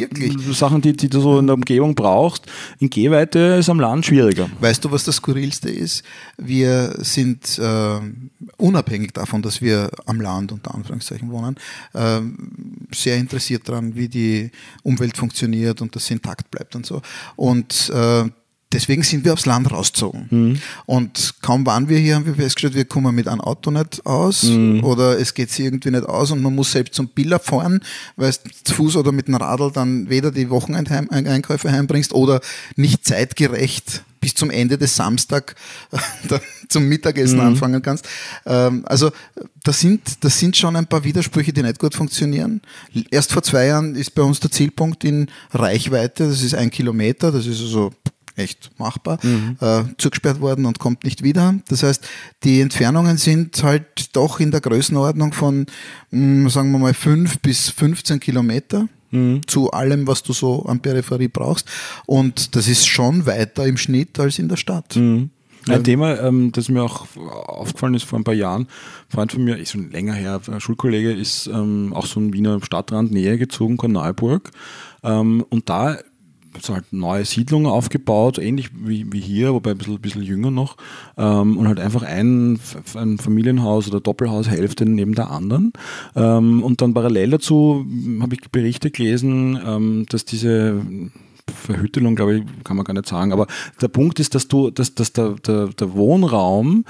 [0.51, 2.45] Sachen, die, die du so in der Umgebung brauchst,
[2.77, 4.49] in Gehweite ist am Land schwieriger.
[4.59, 6.03] Weißt du, was das Skurrilste ist?
[6.37, 7.99] Wir sind äh,
[8.57, 11.55] unabhängig davon, dass wir am Land unter Anführungszeichen wohnen,
[11.93, 12.19] äh,
[12.93, 14.51] sehr interessiert daran, wie die
[14.83, 17.01] Umwelt funktioniert und sie intakt bleibt und so.
[17.35, 18.25] Und äh,
[18.73, 20.27] deswegen sind wir aufs Land rausgezogen.
[20.29, 20.61] Mhm.
[20.85, 24.43] Und kaum waren wir hier, haben wir festgestellt, wir kommen mit einem Auto nicht aus
[24.43, 24.83] mhm.
[24.83, 27.81] oder es geht sich irgendwie nicht aus und man muss selbst zum Biller fahren,
[28.15, 32.41] weil es zu Fuß oder mit einem Radl dann weder die Wocheneinkäufe heimbringst oder
[32.75, 35.55] nicht zeitgerecht bis zum Ende des Samstag
[36.69, 37.45] zum Mittagessen mhm.
[37.45, 38.07] anfangen kannst.
[38.45, 39.11] Ähm, also
[39.63, 42.61] das sind, das sind schon ein paar Widersprüche, die nicht gut funktionieren.
[43.11, 47.31] Erst vor zwei Jahren ist bei uns der Zielpunkt in Reichweite, das ist ein Kilometer,
[47.31, 47.91] das ist also
[48.37, 49.57] echt machbar, mhm.
[49.59, 51.55] äh, zugesperrt worden und kommt nicht wieder.
[51.67, 52.07] Das heißt,
[52.43, 55.65] die Entfernungen sind halt doch in der Größenordnung von,
[56.11, 58.87] mh, mm, sagen wir mal, 5 bis 15 Kilometer.
[59.09, 59.47] Mhm.
[59.47, 61.65] zu allem, was du so an Peripherie brauchst.
[62.05, 64.97] Und das ist schon weiter im Schnitt als in der Stadt.
[64.97, 65.29] Mhm.
[65.69, 68.67] Ein Thema, ähm, das mir auch aufgefallen ist vor ein paar Jahren, ein
[69.09, 72.59] Freund von mir, ist schon länger her, ein Schulkollege, ist ähm, auch so ein Wiener
[72.61, 74.51] Stadtrand näher gezogen, Korneuburg.
[75.03, 75.97] Ähm, und da
[76.61, 80.77] so halt neue Siedlungen aufgebaut, ähnlich wie, wie hier, wobei ein bisschen, bisschen jünger noch.
[81.17, 82.59] Ähm, und halt einfach ein,
[82.95, 85.73] ein Familienhaus oder Doppelhaus Hälfte neben der anderen.
[86.15, 87.85] Ähm, und dann parallel dazu
[88.21, 90.81] habe ich Berichte gelesen, ähm, dass diese
[91.53, 93.31] Verhüttelung, glaube ich, kann man gar nicht sagen.
[93.31, 93.47] Aber
[93.81, 96.85] der Punkt ist, dass du, dass, dass der, der, der Wohnraum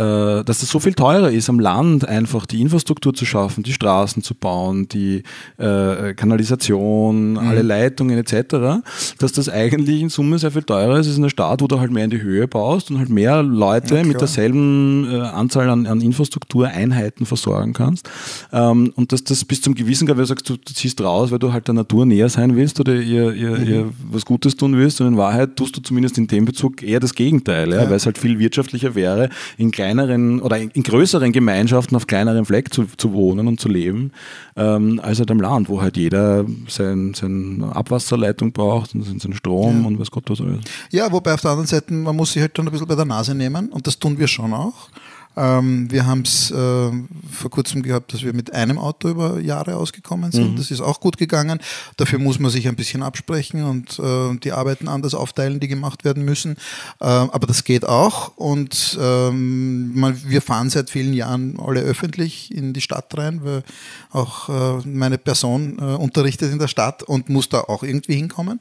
[0.00, 4.22] dass es so viel teurer ist, am Land einfach die Infrastruktur zu schaffen, die Straßen
[4.22, 5.22] zu bauen, die
[5.58, 7.38] äh, Kanalisation, mhm.
[7.38, 8.82] alle Leitungen etc.,
[9.18, 11.80] dass das eigentlich in Summe sehr viel teurer ist als in der Stadt, wo du
[11.80, 15.68] halt mehr in die Höhe baust und halt mehr Leute ja, mit derselben äh, Anzahl
[15.68, 18.08] an, an Infrastruktureinheiten versorgen kannst.
[18.52, 21.30] Ähm, und dass das bis zum gewissen Grad, weil du sagst, du, du, ziehst raus,
[21.30, 23.66] weil du halt der Natur näher sein willst oder ihr, ihr, mhm.
[23.66, 27.00] ihr was Gutes tun willst und in Wahrheit tust du zumindest in dem Bezug eher
[27.00, 27.90] das Gegenteil, ja, ja.
[27.90, 32.44] weil es halt viel wirtschaftlicher wäre, in kleinen kleineren oder in, größeren Gemeinschaften auf kleinerem
[32.44, 34.12] Fleck zu, zu wohnen und zu leben,
[34.56, 39.82] ähm, als halt am Land, wo halt jeder seine sein Abwasserleitung braucht und seinen Strom
[39.82, 39.86] ja.
[39.86, 40.60] und was Gott was alles.
[40.90, 43.04] Ja, wobei auf der anderen Seite, man muss sich halt dann ein bisschen bei der
[43.04, 44.88] Nase nehmen und das tun wir schon auch.
[45.36, 49.76] Ähm, wir haben es äh, vor kurzem gehabt, dass wir mit einem Auto über Jahre
[49.76, 50.52] ausgekommen sind.
[50.52, 50.56] Mhm.
[50.56, 51.60] Das ist auch gut gegangen.
[51.96, 56.04] Dafür muss man sich ein bisschen absprechen und äh, die Arbeiten anders aufteilen, die gemacht
[56.04, 56.56] werden müssen.
[57.00, 58.36] Äh, aber das geht auch.
[58.36, 63.62] Und ähm, man, wir fahren seit vielen Jahren alle öffentlich in die Stadt rein, weil
[64.10, 68.58] auch äh, meine Person äh, unterrichtet in der Stadt und muss da auch irgendwie hinkommen.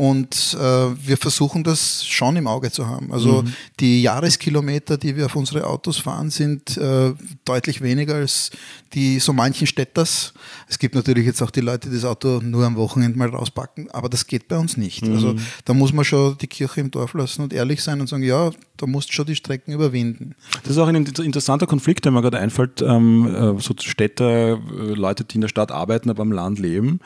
[0.00, 3.12] Und äh, wir versuchen das schon im Auge zu haben.
[3.12, 3.52] Also mhm.
[3.80, 7.12] die Jahreskilometer, die wir auf unsere Autos fahren, sind äh,
[7.44, 8.50] deutlich weniger als
[8.94, 10.32] die so manchen Städters.
[10.68, 13.90] Es gibt natürlich jetzt auch die Leute, die das Auto nur am Wochenende mal rauspacken,
[13.90, 15.06] aber das geht bei uns nicht.
[15.06, 15.12] Mhm.
[15.12, 15.34] Also
[15.66, 18.52] da muss man schon die Kirche im Dorf lassen und ehrlich sein und sagen, ja,
[18.78, 20.34] da musst du schon die Strecken überwinden.
[20.62, 24.94] Das ist auch ein interessanter Konflikt, der mir gerade einfällt, ähm, äh, so Städte, äh,
[24.94, 27.00] Leute, die in der Stadt arbeiten, aber am Land leben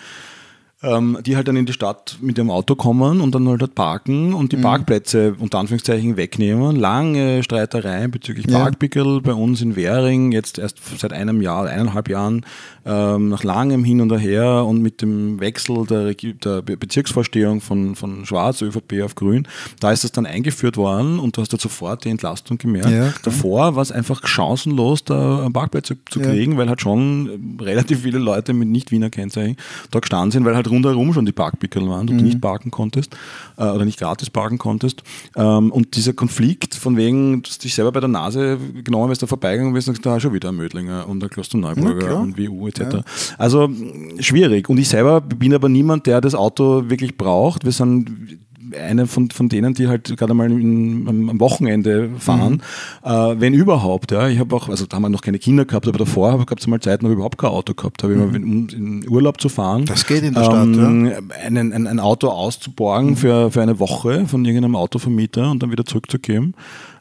[0.85, 3.75] ähm, die halt dann in die Stadt mit ihrem Auto kommen und dann halt, halt
[3.75, 4.62] parken und die mhm.
[4.62, 6.77] Parkplätze unter Anführungszeichen wegnehmen.
[6.77, 8.59] Lange Streitereien bezüglich ja.
[8.59, 12.44] Parkpickel bei uns in Währing, jetzt erst seit einem Jahr, eineinhalb Jahren,
[12.87, 18.27] ähm, nach langem Hin und Her und mit dem Wechsel der, der Bezirksvorstehung von, von
[18.27, 19.49] Schwarz, ÖVP auf Grün,
[19.81, 22.90] da ist das dann eingeführt worden und du hast da sofort die Entlastung gemerkt.
[22.90, 26.59] Ja, Davor war es einfach chancenlos, da einen Parkplatz zu, zu kriegen, ja.
[26.59, 29.57] weil halt schon relativ viele Leute mit Nicht-Wiener Kennzeichen
[29.90, 32.18] da gestanden sind, weil halt rundherum schon die Parkpickel waren und mhm.
[32.18, 33.16] du nicht parken konntest
[33.56, 35.02] äh, oder nicht gratis parken konntest.
[35.37, 39.22] Ähm, und dieser Konflikt von wegen, dass du dich selber bei der Nase genommen wirst,
[39.22, 42.38] da vorbeigegangen bist und sagst, da schon wieder ein Mödlinger und ein Klosterneuburger ja, und
[42.38, 42.80] WU etc.
[42.80, 43.02] Ja.
[43.38, 43.70] Also
[44.18, 44.68] schwierig.
[44.68, 47.64] Und ich selber bin aber niemand, der das Auto wirklich braucht.
[47.64, 48.38] Wir sind
[48.80, 52.62] eine von, von denen, die halt gerade mal in, am, Wochenende fahren,
[53.04, 53.10] mhm.
[53.10, 54.12] äh, wenn überhaupt.
[54.12, 54.28] Ja.
[54.28, 56.66] Ich habe auch, also da haben wir noch keine Kinder gehabt, aber davor habe ich
[56.66, 58.02] mal Zeit, noch überhaupt kein Auto gehabt.
[58.02, 58.34] Habe mhm.
[58.34, 59.84] immer, um in Urlaub zu fahren.
[59.87, 61.46] Das geht in der ähm, Stadt, ja.
[61.46, 63.16] Ein, ein, ein Auto auszuborgen mhm.
[63.16, 66.54] für, für eine Woche von irgendeinem Autovermieter und dann wieder zurückzugeben.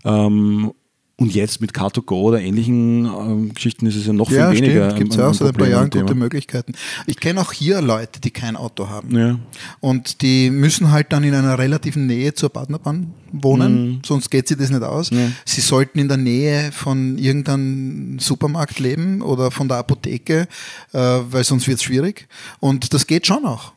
[0.06, 0.72] Ähm,
[1.16, 4.86] und jetzt mit Car2Go oder ähnlichen ähm, Geschichten ist es ja noch ja, viel weniger.
[4.86, 6.74] Stimmt, gibt es ja auch seit ein paar Jahren gute Möglichkeiten.
[7.06, 9.16] Ich kenne auch hier Leute, die kein Auto haben.
[9.16, 9.40] Ja.
[9.80, 14.02] Und die müssen halt dann in einer relativen Nähe zur Partnerbahn wohnen, mhm.
[14.04, 15.12] sonst geht sie das nicht aus.
[15.12, 15.30] Ja.
[15.46, 20.48] Sie sollten in der Nähe von irgendeinem Supermarkt leben oder von der Apotheke,
[20.94, 22.28] äh, weil sonst wird es schwierig.
[22.60, 23.74] Und das geht schon auch.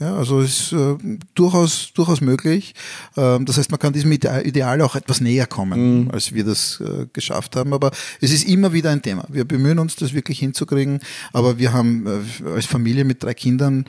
[0.00, 0.96] Ja, also ist äh,
[1.34, 2.74] durchaus, durchaus möglich.
[3.18, 6.10] Ähm, das heißt, man kann diesem Ideal auch etwas näher kommen, mhm.
[6.10, 7.74] als wir das äh, geschafft haben.
[7.74, 7.90] Aber
[8.22, 9.26] es ist immer wieder ein Thema.
[9.28, 11.00] Wir bemühen uns, das wirklich hinzukriegen.
[11.34, 13.84] Aber wir haben äh, als Familie mit drei Kindern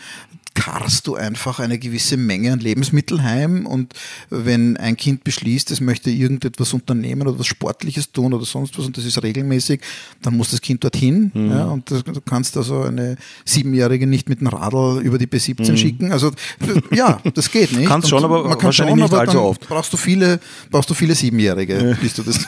[0.54, 3.94] karst du einfach eine gewisse Menge an Lebensmitteln heim und
[4.30, 8.86] wenn ein Kind beschließt, es möchte irgendetwas unternehmen oder was Sportliches tun oder sonst was
[8.86, 9.82] und das ist regelmäßig,
[10.22, 11.50] dann muss das Kind dorthin mhm.
[11.52, 15.78] ja, und du kannst also eine Siebenjährige nicht mit einem Radl über die B17 mhm.
[15.78, 16.01] schicken.
[16.10, 16.32] Also
[16.92, 17.88] ja, das geht nicht.
[17.88, 19.68] Kannst schon, aber man kann wahrscheinlich schon, nicht allzu oft.
[19.68, 22.48] Brauchst du viele, brauchst du viele Siebenjährige, bis du das.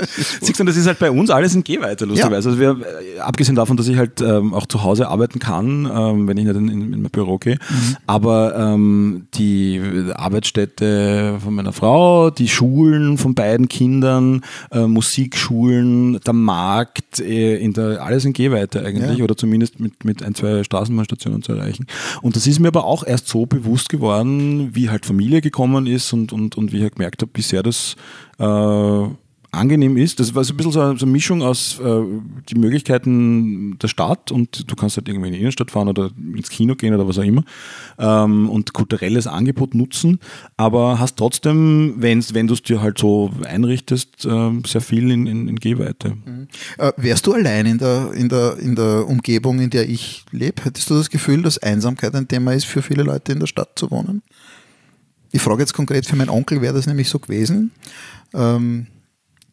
[0.40, 2.50] Siehst du, das ist halt bei uns alles in Gehweite, lustigerweise.
[2.50, 2.54] Ja.
[2.54, 2.86] Also wir,
[3.16, 6.44] äh, abgesehen davon, dass ich halt ähm, auch zu Hause arbeiten kann, ähm, wenn ich
[6.44, 7.58] nicht in, in, in mein Büro okay.
[7.68, 7.96] Mhm.
[8.06, 9.80] Aber ähm, die
[10.14, 17.72] Arbeitsstätte von meiner Frau, die Schulen von beiden Kindern, äh, Musikschulen, der Markt, äh, in
[17.72, 19.24] der, alles in Gehweite eigentlich ja.
[19.24, 21.86] oder zumindest mit, mit ein, zwei Straßenbahnstationen zu erreichen.
[22.22, 26.12] Und das ist mir aber auch erst so bewusst geworden, wie halt Familie gekommen ist
[26.12, 27.94] und, und, und wie ich halt gemerkt habe, wie sehr das
[28.38, 29.08] äh,
[29.52, 30.20] angenehm ist.
[30.20, 32.02] Das war so ein bisschen so eine, Mischung aus äh,
[32.48, 36.50] die Möglichkeiten der Stadt und du kannst halt irgendwie in die Innenstadt fahren oder ins
[36.50, 37.44] Kino gehen oder was auch immer
[37.98, 40.20] ähm, und kulturelles Angebot nutzen,
[40.56, 45.26] aber hast trotzdem, wenn's, wenn du es dir halt so einrichtest, äh, sehr viel in,
[45.26, 46.10] in, in Gehweite.
[46.10, 46.48] Mhm.
[46.78, 50.64] Äh, wärst du allein in der, in, der, in der Umgebung, in der ich lebe?
[50.64, 53.70] Hättest du das Gefühl, dass Einsamkeit ein Thema ist für viele Leute in der Stadt
[53.76, 54.22] zu wohnen?
[55.32, 57.70] Ich frage jetzt konkret für meinen Onkel, wäre das nämlich so gewesen.
[58.34, 58.86] Ähm,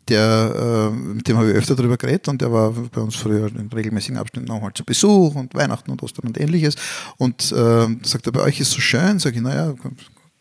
[0.10, 3.48] der, äh, mit dem habe ich öfter darüber geredet und der war bei uns früher
[3.48, 6.76] in regelmäßigen Abständen auch mal zu Besuch und Weihnachten und Ostern und ähnliches.
[7.18, 9.74] Und äh, sagt er, bei euch ist so schön, sage ich, naja,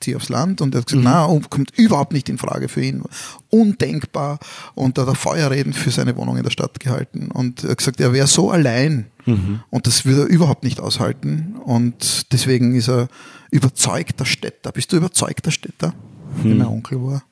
[0.00, 1.11] zieh aufs Land und er hat gesagt, mhm.
[1.11, 3.02] na, kommt überhaupt nicht in Frage für ihn.
[3.50, 4.38] Undenkbar.
[4.74, 7.31] Und da hat er Feuerreden für seine Wohnung in der Stadt gehalten.
[7.31, 9.61] Und er hat gesagt, er wäre so allein mhm.
[9.70, 11.57] und das würde er überhaupt nicht aushalten.
[11.64, 13.09] Und deswegen ist er
[13.50, 14.72] überzeugter Städter.
[14.72, 15.94] Bist du überzeugter Städter?
[16.37, 16.44] Mhm.
[16.44, 17.22] Wie mein Onkel war.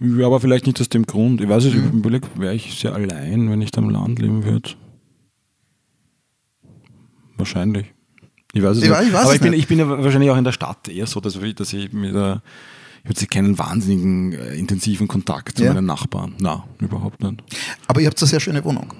[0.00, 1.40] Ja, aber vielleicht nicht aus dem Grund.
[1.40, 2.14] Ich weiß nicht, mhm.
[2.14, 4.70] ich wäre ich sehr allein, wenn ich da im Land leben würde.
[7.36, 7.86] Wahrscheinlich.
[8.52, 8.98] Ich weiß es ich nicht.
[8.98, 11.06] Weiß, ich weiß aber ich bin, ich bin ja wahrscheinlich auch in der Stadt eher
[11.06, 12.42] so, dass ich, dass ich mit der
[13.06, 15.74] ich habe keinen wahnsinnigen äh, intensiven Kontakt zu ja.
[15.74, 16.34] meinen Nachbarn.
[16.38, 17.42] Na, überhaupt nicht.
[17.86, 18.94] Aber ihr habt eine sehr schöne Wohnung.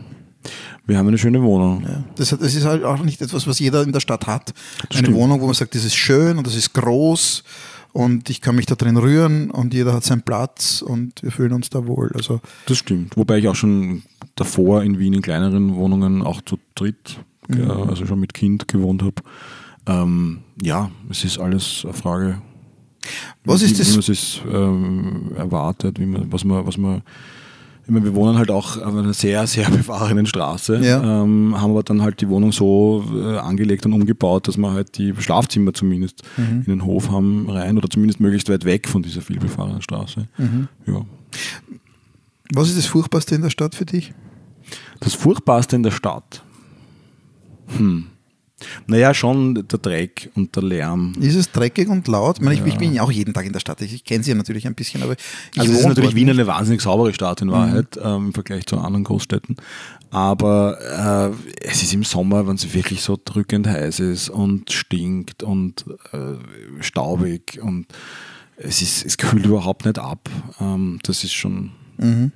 [0.86, 1.82] Wir haben eine schöne Wohnung.
[1.84, 2.04] Ja.
[2.16, 4.52] Das, das, ist halt auch nicht etwas, was jeder in der Stadt hat.
[4.90, 5.16] Das eine stimmt.
[5.16, 7.44] Wohnung, wo man sagt, das ist schön und das ist groß
[7.94, 11.52] und ich kann mich da drin rühren und jeder hat seinen Platz und wir fühlen
[11.52, 12.10] uns da wohl.
[12.14, 13.16] Also das stimmt.
[13.16, 14.02] Wobei ich auch schon
[14.34, 17.70] davor in Wien in kleineren Wohnungen auch zu dritt, mhm.
[17.70, 19.22] also schon mit Kind gewohnt habe.
[19.86, 22.42] Ähm, ja, es ist alles eine Frage,
[23.44, 23.90] was wie, ist das?
[23.90, 27.02] wie man es ähm, erwartet, wie man, was man, was man
[27.84, 31.22] ich meine, wir wohnen halt auch auf einer sehr, sehr befahrenen Straße, ja.
[31.22, 34.96] ähm, haben aber dann halt die Wohnung so äh, angelegt und umgebaut, dass wir halt
[34.96, 36.62] die Schlafzimmer zumindest mhm.
[36.66, 40.28] in den Hof haben rein oder zumindest möglichst weit weg von dieser viel befahrenen Straße.
[40.38, 40.68] Mhm.
[40.86, 41.02] Ja.
[42.54, 44.14] Was ist das Furchtbarste in der Stadt für dich?
[45.00, 46.42] Das Furchtbarste in der Stadt?
[47.76, 48.06] Hm.
[48.86, 51.12] Naja, schon der Dreck und der Lärm.
[51.20, 52.36] Ist es dreckig und laut?
[52.36, 52.66] Ich, meine, ja.
[52.66, 53.80] ich, bin ja auch jeden Tag in der Stadt.
[53.80, 55.16] Ich, kenne sie ja natürlich ein bisschen, aber
[55.56, 58.02] Also es ist natürlich Wien eine wahnsinnig saubere Stadt in Wahrheit, mhm.
[58.04, 59.56] ähm, im Vergleich zu anderen Großstädten.
[60.10, 65.42] Aber äh, es ist im Sommer, wenn es wirklich so drückend heiß ist und stinkt
[65.42, 66.34] und äh,
[66.80, 67.86] staubig und
[68.56, 70.28] es, ist, es kühlt überhaupt nicht ab.
[70.60, 71.72] Ähm, das ist schon.
[71.96, 72.32] Mhm.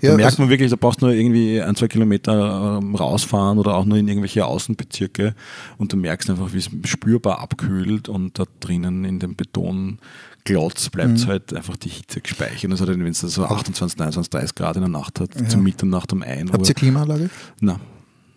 [0.00, 3.58] Da ja, merkt man wirklich, da brauchst du nur irgendwie ein, zwei Kilometer ähm, rausfahren
[3.58, 5.34] oder auch nur in irgendwelche Außenbezirke
[5.78, 11.20] und du merkst einfach, wie es spürbar abkühlt und da drinnen in dem Betonglotz bleibt
[11.20, 11.26] mhm.
[11.26, 12.80] halt einfach die Hitze gespeichert.
[12.80, 15.48] Halt, wenn es so 28, 29, 30 Grad in der Nacht hat, ja.
[15.48, 16.50] zum Mitternacht um ein.
[16.52, 17.30] Habt ihr Klimaanlage?
[17.60, 17.80] Nein.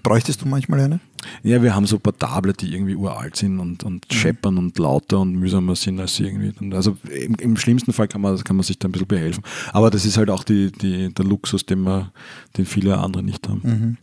[0.03, 0.99] Bräuchtest du manchmal eine?
[1.43, 4.15] Ja, wir haben so Portable, die irgendwie uralt sind und, und mhm.
[4.15, 6.53] scheppern und lauter und mühsamer sind als sie irgendwie.
[6.75, 9.43] Also im, im, schlimmsten Fall kann man, kann man sich da ein bisschen behelfen.
[9.73, 12.11] Aber das ist halt auch die, die, der Luxus, den, wir,
[12.57, 13.61] den viele andere nicht haben.
[13.63, 13.97] Mhm.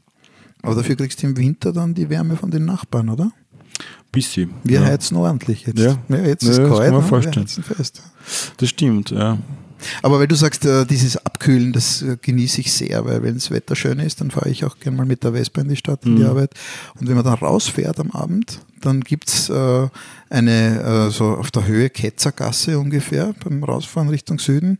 [0.63, 3.33] Aber dafür kriegst du im Winter dann die Wärme von den Nachbarn, oder?
[4.13, 4.51] Bisschen.
[4.63, 4.87] Wir ja.
[4.87, 5.81] heizen ordentlich jetzt.
[5.81, 5.99] Ja.
[6.09, 7.09] jetzt Ja, ist das kalt, kann man ne?
[7.09, 7.47] vorstellen.
[8.59, 9.39] Das stimmt, ja.
[10.03, 13.51] Aber weil du sagst, äh, dieses Abkühlen, das äh, genieße ich sehr, weil wenn das
[13.51, 16.05] Wetter schön ist, dann fahre ich auch gerne mal mit der Vespa in die Stadt,
[16.05, 16.29] in die Mhm.
[16.29, 16.55] Arbeit.
[16.99, 19.88] Und wenn man dann rausfährt am Abend, dann gibt's äh,
[20.33, 24.79] eine, äh, so auf der Höhe Ketzergasse ungefähr, beim Rausfahren Richtung Süden,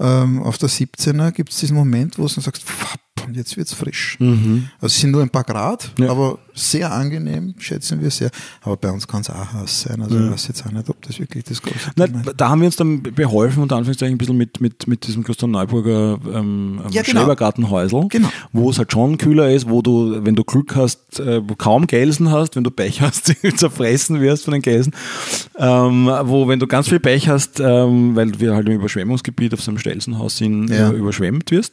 [0.00, 3.72] ähm, auf der 17er gibt's diesen Moment, wo du dann sagst, "Fapp, und jetzt wird's
[3.72, 4.18] frisch.
[4.20, 4.36] Also
[4.82, 6.10] es sind nur ein paar Grad, Ja.
[6.10, 8.30] aber sehr angenehm, schätzen wir sehr.
[8.60, 10.02] Aber bei uns kann es auch heiß sein.
[10.02, 12.34] Also ich weiß jetzt auch nicht, ob das wirklich das große ist.
[12.36, 15.52] da haben wir uns dann beholfen, unter Anführungszeichen, ein bisschen mit, mit, mit diesem Christian
[15.52, 17.20] Neuburger ähm, Ja, genau.
[17.22, 18.28] Schrebergartenhäusl, Genau.
[18.52, 22.30] wo es halt schon kühler ist, wo du, wenn du Glück hast, äh, kaum Gelsen
[22.30, 24.92] hast, wenn du Pech hast, zerfressen wirst von den Gelsen,
[25.58, 29.60] ähm, wo, wenn du ganz viel Pech hast, ähm, weil wir halt im Überschwemmungsgebiet auf
[29.62, 30.90] so einem Stelzenhaus sind, Ja.
[30.90, 31.72] äh, überschwemmt wirst,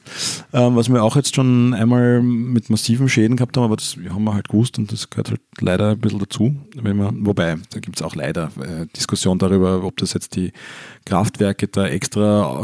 [0.54, 4.24] ähm, was wir auch jetzt schon einmal mit massiven Schäden gehabt haben, aber das haben
[4.24, 6.56] wir halt gewusst und das gehört halt leider ein bisschen dazu.
[6.76, 10.52] Wenn man, wobei, da gibt es auch leider äh, Diskussion darüber, ob das jetzt die
[11.06, 12.60] Kraftwerke da extra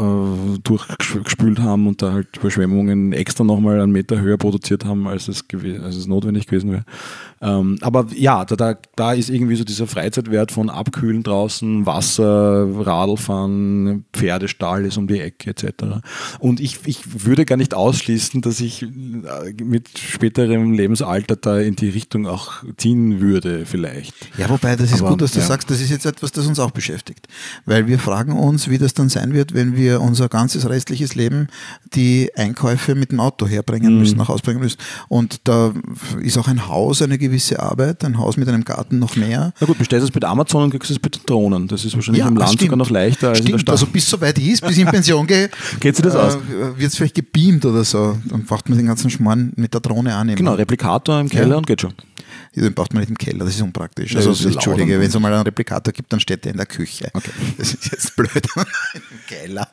[0.54, 5.28] äh, durchgespült haben und da halt Überschwemmungen extra nochmal einen Meter höher produziert haben, als
[5.28, 5.44] es,
[5.82, 6.84] als es notwendig gewesen wäre.
[7.40, 12.66] Ähm, aber ja, da, da, da ist irgendwie so dieser Freizeitwert von Abkühlen draußen, Wasser,
[12.86, 15.64] Radlfahren, Pferdestall ist um die Ecke etc.
[16.38, 18.86] Und ich, ich würde gar nicht ausschließen, dass ich äh,
[19.62, 24.14] mit späterem Lebensalter da in die Richtung auch ziehen würde vielleicht.
[24.38, 25.46] Ja, wobei, das ist Aber, gut, dass du ja.
[25.46, 27.28] sagst, das ist jetzt etwas, das uns auch beschäftigt.
[27.66, 31.48] Weil wir fragen uns, wie das dann sein wird, wenn wir unser ganzes restliches Leben
[31.94, 33.98] die Einkäufe mit dem Auto herbringen Mhm.
[34.00, 34.78] müssen, nach Hause bringen müssen.
[35.08, 35.72] Und da
[36.20, 39.52] ist auch ein Haus eine gewisse Arbeit, ein Haus mit einem Garten noch mehr.
[39.60, 41.68] Na gut, bestellst du es mit Amazon und kriegst es mit Drohnen.
[41.68, 42.62] Das ist wahrscheinlich im Land stimmt.
[42.62, 43.72] sogar noch leichter als in der Stimmt, Stadt.
[43.72, 46.38] also bis soweit ist, bis ich in Pension gehe, Geht sich das aus?
[46.76, 48.16] wird es vielleicht gebeamt oder so.
[48.26, 50.36] Dann braucht man den ganzen Schmarrn mit der Drohne annehmen.
[50.36, 51.56] Genau, Replikator im Keller Ja.
[51.56, 51.92] und geht schon.
[52.54, 54.16] Den braucht man nicht im Keller, das ist unpraktisch.
[54.16, 56.66] Also, das ist Entschuldige, wenn es mal einen Replikator gibt, dann steht der in der
[56.66, 57.08] Küche.
[57.12, 57.30] Okay.
[57.56, 58.30] Das ist jetzt blöd.
[58.94, 59.68] Im Keller.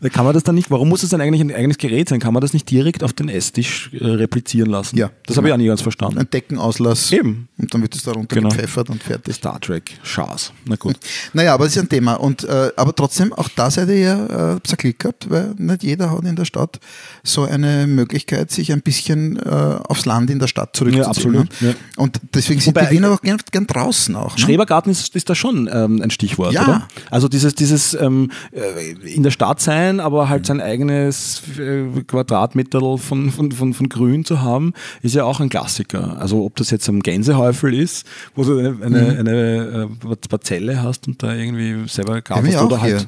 [0.00, 2.20] Da Kann man das dann nicht, warum muss es dann eigentlich ein eigenes Gerät sein?
[2.20, 4.96] Kann man das nicht direkt auf den Esstisch äh, replizieren lassen?
[4.96, 5.10] Ja.
[5.26, 6.18] Das habe ich auch nie ganz verstanden.
[6.18, 7.12] Ein Deckenauslass.
[7.12, 7.48] Eben.
[7.58, 8.48] Und dann wird es da runter Genau.
[8.48, 9.34] und fertig.
[9.34, 10.52] Star Trek, Schaß.
[10.66, 10.96] Na gut.
[11.32, 12.14] Naja, aber das ist ein Thema.
[12.14, 16.10] Und, äh, aber trotzdem, auch da seid ihr ja äh, Glück gehabt, weil nicht jeder
[16.10, 16.78] hat in der Stadt
[17.22, 21.02] so eine Möglichkeit, sich ein bisschen äh, aufs Land in der Stadt zurückzuziehen.
[21.04, 21.74] Ja, absolut, ja.
[21.96, 24.34] Und deswegen sind Wobei- die Wiener auch gern, gern draußen auch.
[24.36, 24.38] Ne?
[24.42, 26.62] Schrebergarten ist, ist da schon ähm, ein Stichwort, Ja.
[26.62, 26.88] oder?
[27.10, 32.80] Also dieses, dieses ähm, äh, in der Stadt sein, aber halt sein eigenes äh, Quadratmeter
[32.98, 36.18] von, von, von, von Grün zu haben, ist ja auch ein Klassiker.
[36.20, 41.06] Also ob das jetzt am Gänsehäufel ist, wo du eine, eine, eine äh, Parzelle hast
[41.08, 43.06] und da irgendwie selber gartelst ja oder halt.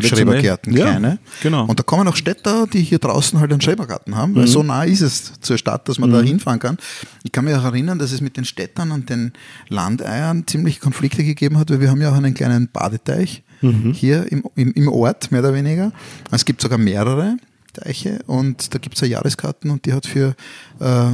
[0.00, 1.18] Schrebergärten, ja, kleine.
[1.42, 1.64] Genau.
[1.66, 4.48] Und da kommen auch Städter, die hier draußen halt einen Schrebergarten haben, weil Mhm.
[4.48, 6.76] so nah ist es zur Stadt, dass man da hinfahren kann.
[7.24, 9.32] Ich kann mich auch erinnern, dass es mit den Städtern und den
[9.68, 13.94] Landeiern ziemlich Konflikte gegeben hat, weil wir haben ja auch einen kleinen Badeteich Mhm.
[13.94, 15.90] hier im, im, im Ort, mehr oder weniger.
[16.30, 17.38] Es gibt sogar mehrere.
[17.76, 20.34] Teiche und da gibt es ja Jahreskarten und die hat für
[20.80, 21.06] äh,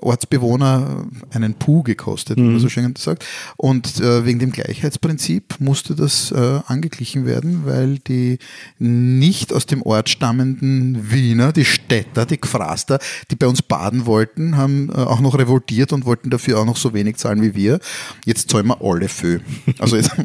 [0.00, 3.24] Ortsbewohner einen Puh gekostet, wie man so schön sagt.
[3.56, 8.38] Und äh, wegen dem Gleichheitsprinzip musste das äh, angeglichen werden, weil die
[8.78, 12.98] nicht aus dem Ort stammenden Wiener, die Städter, die Gefraster,
[13.30, 16.76] die bei uns baden wollten, haben äh, auch noch revoltiert und wollten dafür auch noch
[16.76, 17.78] so wenig zahlen wie wir.
[18.24, 19.40] Jetzt zahlen wir alle für.
[19.78, 20.10] Also jetzt,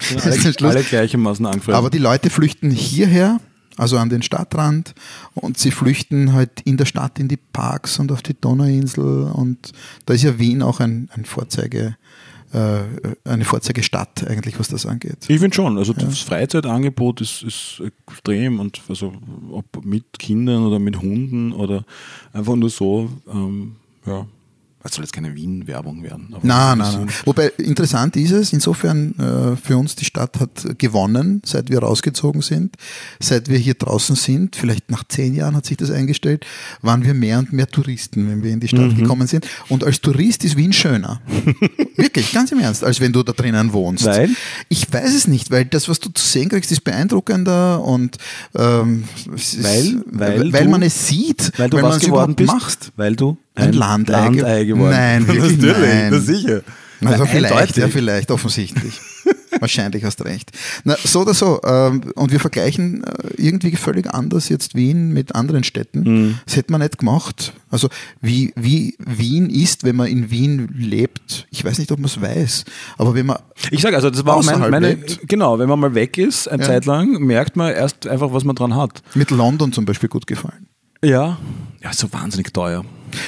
[0.58, 0.74] Schluss.
[0.74, 1.74] alle gleichermaßen angefressen.
[1.74, 3.40] Aber die Leute flüchten hierher,
[3.76, 4.94] also an den Stadtrand,
[5.34, 9.24] und sie flüchten halt in der Stadt in die Parks und auf die Donauinsel.
[9.24, 9.72] Und
[10.06, 11.96] da ist ja Wien auch ein, ein Vorzeige,
[12.52, 12.80] äh,
[13.24, 15.18] eine Vorzeigestadt eigentlich, was das angeht.
[15.28, 19.12] Ich finde schon, also das Freizeitangebot ist, ist extrem und also
[19.50, 21.84] ob mit Kindern oder mit Hunden oder
[22.32, 24.26] einfach nur so, ähm, ja.
[24.86, 26.28] Es soll jetzt keine Wien-Werbung werden.
[26.42, 27.14] Nein, das nein, nein.
[27.24, 32.42] Wobei interessant ist es, insofern äh, für uns, die Stadt hat gewonnen, seit wir rausgezogen
[32.42, 32.76] sind,
[33.20, 36.44] seit wir hier draußen sind, vielleicht nach zehn Jahren hat sich das eingestellt,
[36.82, 38.96] waren wir mehr und mehr Touristen, wenn wir in die Stadt Mhm.
[38.96, 39.46] gekommen sind.
[39.68, 41.20] Und als Tourist ist Wien schöner.
[41.96, 44.04] Wirklich, ganz im Ernst, als wenn du da drinnen wohnst.
[44.04, 44.30] Weil?
[44.68, 48.16] Ich weiß es nicht, weil das, was du zu sehen kriegst, ist beeindruckender und
[48.54, 52.32] ähm, es ist, Weil- weil weil man es sieht, Weil du man was es geworden
[52.32, 52.52] überhaupt bist?
[52.52, 52.92] macht.
[52.96, 56.08] Weil du Ein Landei ge- Landei geworden Nein, wirklich Natürlich, nein.
[56.10, 56.62] na sicher.
[57.04, 57.76] Also Na, vielleicht, eindeutig.
[57.76, 59.00] ja, vielleicht, offensichtlich.
[59.60, 60.50] Wahrscheinlich hast recht.
[60.84, 61.60] Na, so oder so.
[61.64, 66.00] Ähm, und wir vergleichen äh, irgendwie völlig anders jetzt Wien mit anderen Städten.
[66.00, 66.38] Mhm.
[66.46, 67.52] Das hätte man nicht gemacht.
[67.70, 67.88] Also
[68.22, 72.20] wie, wie Wien ist, wenn man in Wien lebt, ich weiß nicht, ob man es
[72.20, 72.64] weiß,
[72.98, 73.38] aber wenn man
[73.70, 75.20] Ich sage also, das war auch mein, meine, lebt.
[75.28, 76.68] genau, wenn man mal weg ist, eine Ja.
[76.68, 79.02] Zeit lang, merkt man erst einfach, was man dran hat.
[79.14, 80.66] mit London zum Beispiel gut gefallen.
[81.04, 81.38] Ja.
[81.82, 82.84] Ja, so wahnsinnig teuer.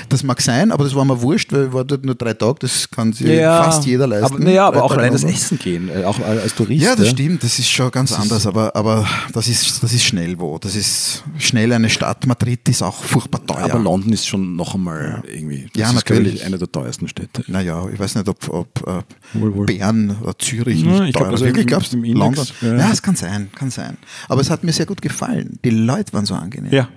[0.09, 2.59] Das mag sein, aber das war mir wurscht, weil ich war dort nur drei Tage,
[2.61, 4.35] das kann sich ja, fast jeder leisten.
[4.35, 6.83] Aber, naja, aber auch allein das Essen gehen, äh, auch als Tourist.
[6.83, 10.05] Ja, das stimmt, das ist schon ganz das anders, aber, aber das, ist, das ist
[10.05, 10.59] schnell wo.
[10.59, 12.27] Das ist schnell eine Stadt.
[12.27, 13.65] Madrid ist auch furchtbar teuer.
[13.65, 15.35] Aber London ist schon noch einmal ja.
[15.35, 16.45] irgendwie, das ja, ist natürlich.
[16.45, 17.45] eine der teuersten Städte.
[17.47, 19.03] Naja, ich weiß nicht, ob, ob äh,
[19.35, 19.67] wohl, wohl.
[19.67, 22.03] Bern oder Zürich ja, nicht ich teuer glaub, also Wirklich glaubst du?
[22.03, 22.47] London?
[22.61, 22.77] Ja.
[22.77, 23.97] ja, es kann sein, kann sein.
[24.29, 25.59] Aber es hat mir sehr gut gefallen.
[25.65, 26.73] Die Leute waren so angenehm.
[26.73, 26.89] Ja.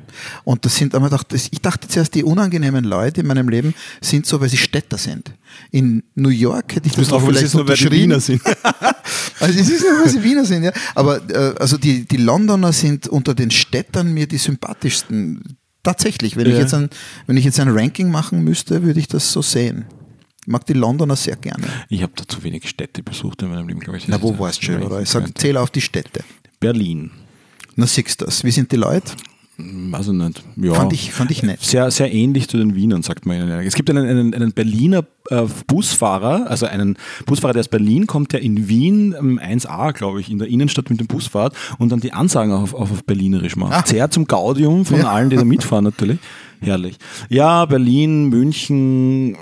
[0.43, 0.93] Und das sind,
[1.51, 5.33] ich dachte zuerst, die unangenehmen Leute in meinem Leben sind so, weil sie Städter sind.
[5.71, 8.41] In New York hätte ich das auch vielleicht nur, weil sie Wiener sind.
[9.39, 10.71] also es ist nur, weil sie Wiener sind, ja.
[10.95, 15.57] Aber äh, also die, die Londoner sind unter den Städtern mir die sympathischsten.
[15.83, 16.53] Tatsächlich, wenn, ja.
[16.53, 16.89] ich jetzt ein,
[17.25, 19.85] wenn ich jetzt ein Ranking machen müsste, würde ich das so sehen.
[20.41, 21.65] Ich mag die Londoner sehr gerne.
[21.89, 24.07] Ich habe da zu wenig Städte besucht in meinem Leben, glaube ich.
[24.07, 24.83] Na, wo warst du schon?
[24.83, 25.01] Oder?
[25.01, 26.23] Ich sage, zähle auf die Städte.
[26.59, 27.11] Berlin.
[27.75, 28.43] Na, siehst du das.
[28.43, 29.13] Wie sind die Leute?
[29.61, 30.43] Ich nicht.
[30.57, 30.73] Ja.
[30.73, 31.61] Fand, ich, fand ich nett.
[31.61, 33.49] Sehr, sehr ähnlich zu den Wienern, sagt man.
[33.61, 38.33] Es gibt einen, einen, einen Berliner äh, Busfahrer, also einen Busfahrer, der aus Berlin kommt,
[38.33, 41.91] der in Wien ähm, 1a, glaube ich, in der Innenstadt mit dem Bus fährt und
[41.91, 43.73] dann die Ansagen auf, auf, auf Berlinerisch macht.
[43.73, 43.83] Ah.
[43.85, 45.11] Sehr zum Gaudium von ja.
[45.11, 46.19] allen, die da mitfahren natürlich.
[46.63, 46.97] Herrlich.
[47.29, 49.35] Ja, Berlin, München,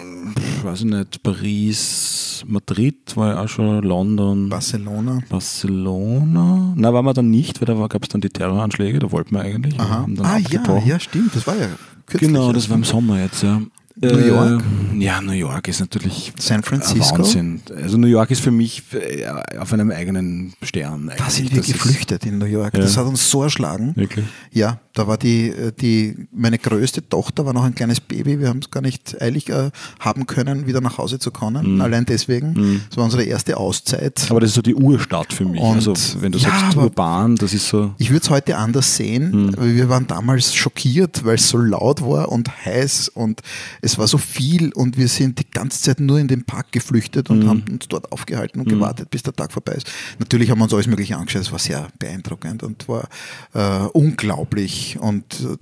[0.63, 4.47] weiß ich nicht, Paris, Madrid war ja auch schon, London.
[4.47, 5.19] Barcelona.
[5.27, 6.73] Barcelona.
[6.77, 9.41] Na, waren wir dann nicht, weil da gab es dann die Terroranschläge, da wollten wir
[9.41, 9.77] eigentlich.
[9.77, 10.07] Aha.
[10.21, 11.67] ah, ja, ja, stimmt, das war ja
[12.05, 12.31] kürzlich.
[12.31, 13.61] Genau, das war im Sommer jetzt, ja.
[14.01, 14.63] New York?
[14.93, 17.19] Äh, ja, New York ist natürlich San Francisco.
[17.19, 17.61] Wahnsinn.
[17.75, 19.25] Also New York ist für mich äh,
[19.57, 21.11] auf einem eigenen Stern.
[21.17, 22.73] Da sind wir das geflüchtet in New York.
[22.73, 22.81] Ja.
[22.81, 23.93] Das hat uns so erschlagen.
[23.95, 24.25] Wirklich?
[24.51, 28.39] Ja, da war die, äh, die, meine größte Tochter war noch ein kleines Baby.
[28.39, 31.75] Wir haben es gar nicht eilig äh, haben können, wieder nach Hause zu kommen.
[31.75, 31.81] Mhm.
[31.81, 32.53] Allein deswegen.
[32.53, 32.81] Mhm.
[32.89, 34.27] Das war unsere erste Auszeit.
[34.29, 35.61] Aber das ist so die Urstadt für mich.
[35.61, 37.93] Und also wenn du ja, sagst urban, das ist so.
[37.97, 39.51] Ich würde es heute anders sehen.
[39.57, 39.75] Mhm.
[39.75, 43.41] Wir waren damals schockiert, weil es so laut war und heiß und
[43.81, 47.29] es war so viel und wir sind die ganze Zeit nur in den Park geflüchtet
[47.29, 47.49] und mhm.
[47.49, 48.75] haben uns dort aufgehalten und mhm.
[48.75, 49.89] gewartet, bis der Tag vorbei ist.
[50.19, 51.41] Natürlich haben wir uns alles Mögliche angeschaut.
[51.41, 53.07] Es war sehr beeindruckend und war
[53.53, 54.97] äh, unglaublich.
[54.99, 55.57] Und äh,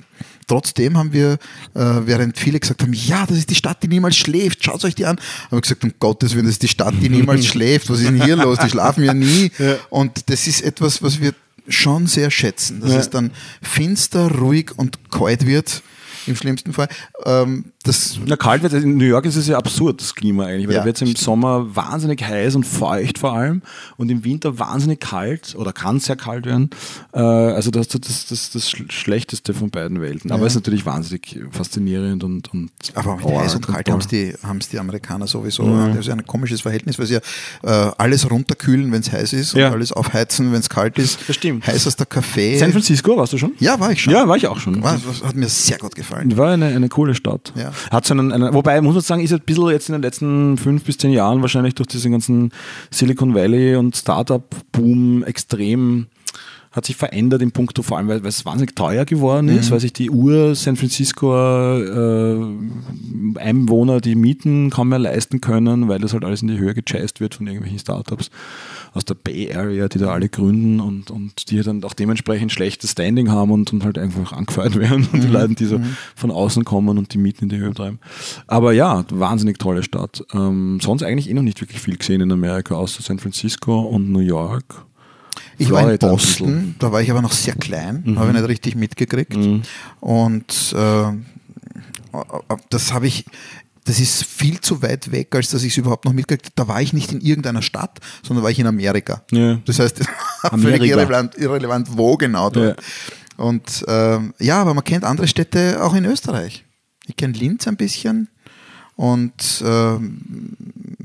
[0.47, 1.33] trotzdem haben wir,
[1.73, 4.95] äh, während viele gesagt haben, ja, das ist die Stadt, die niemals schläft, schaut euch
[4.95, 7.89] die an, haben wir gesagt, um Gottes Willen, das ist die Stadt, die niemals schläft.
[7.89, 8.57] Was ist denn hier los?
[8.59, 9.51] Die schlafen ja nie.
[9.59, 9.75] Ja.
[9.89, 11.33] Und das ist etwas, was wir
[11.67, 12.99] schon sehr schätzen, dass ja.
[12.99, 15.81] es dann finster, ruhig und kalt wird
[16.27, 16.89] im schlimmsten Fall.
[17.25, 20.67] Ähm, das Na, kalt wird in New York ist es ja absurd, das Klima eigentlich,
[20.67, 23.61] weil ja, da wird es im Sommer wahnsinnig heiß und feucht vor allem
[23.97, 26.69] und im Winter wahnsinnig kalt oder kann sehr kalt werden.
[27.13, 30.31] Äh, also das ist das, das, das, Schlechteste von beiden Welten.
[30.31, 32.53] Aber es ist natürlich wahnsinnig faszinierend und.
[32.53, 34.33] und Aber mit heiß und kalt haben es die,
[34.71, 35.63] die Amerikaner sowieso.
[35.63, 35.87] Ja.
[35.89, 37.19] Das ist ein komisches Verhältnis, weil sie ja
[37.63, 39.71] äh, alles runterkühlen, wenn es heiß ist und ja.
[39.71, 41.19] alles aufheizen, wenn es kalt ist.
[41.27, 41.65] Das stimmt.
[41.65, 42.57] Heiß aus der Kaffee.
[42.57, 43.53] San Francisco warst du schon?
[43.59, 44.13] Ja, war ich schon.
[44.13, 44.83] Ja, war ich auch schon.
[44.83, 46.35] War, hat mir sehr gut gefallen.
[46.37, 47.53] War eine, eine coole Stadt.
[47.55, 47.71] Ja.
[47.91, 50.57] Hat so einen, einen, wobei, muss man sagen, ist ein bisschen jetzt in den letzten
[50.57, 52.51] fünf bis zehn Jahren wahrscheinlich durch diesen ganzen
[52.91, 56.07] Silicon Valley und Startup-Boom extrem
[56.77, 59.71] hat sich verändert im Punkto, vor allem weil, weil es wahnsinnig teuer geworden ist, mhm.
[59.71, 62.39] weil sich die Ur San Francisco äh,
[63.39, 67.19] Einwohner die Mieten kaum mehr leisten können, weil das halt alles in die Höhe gechased
[67.19, 68.29] wird von irgendwelchen Startups
[68.93, 72.91] aus der Bay Area, die da alle gründen und, und die dann auch dementsprechend schlechtes
[72.91, 75.23] Standing haben und, und halt einfach angefeuert werden von mhm.
[75.23, 75.97] den Leuten, die so mhm.
[76.15, 77.99] von außen kommen und die Mieten in die Höhe treiben.
[78.47, 80.23] Aber ja, wahnsinnig tolle Stadt.
[80.33, 84.11] Ähm, sonst eigentlich eh noch nicht wirklich viel gesehen in Amerika, außer San Francisco und
[84.11, 84.87] New York.
[85.57, 88.19] Ich war in Boston, da war ich aber noch sehr klein, mhm.
[88.19, 89.35] habe ich nicht richtig mitgekriegt.
[89.35, 89.63] Mhm.
[89.99, 91.11] Und äh,
[92.69, 93.25] das habe ich,
[93.87, 96.81] das ist viel zu weit weg, als dass ich es überhaupt noch mitgekriegt Da war
[96.81, 99.23] ich nicht in irgendeiner Stadt, sondern war ich in Amerika.
[99.31, 99.59] Ja.
[99.65, 100.01] Das heißt,
[100.57, 102.51] völlig irrelevant, irrelevant, wo genau.
[102.51, 102.75] Ja.
[103.37, 106.65] Und ähm, ja, aber man kennt andere Städte auch in Österreich.
[107.05, 108.27] Ich kenne Linz ein bisschen
[108.97, 109.97] und äh,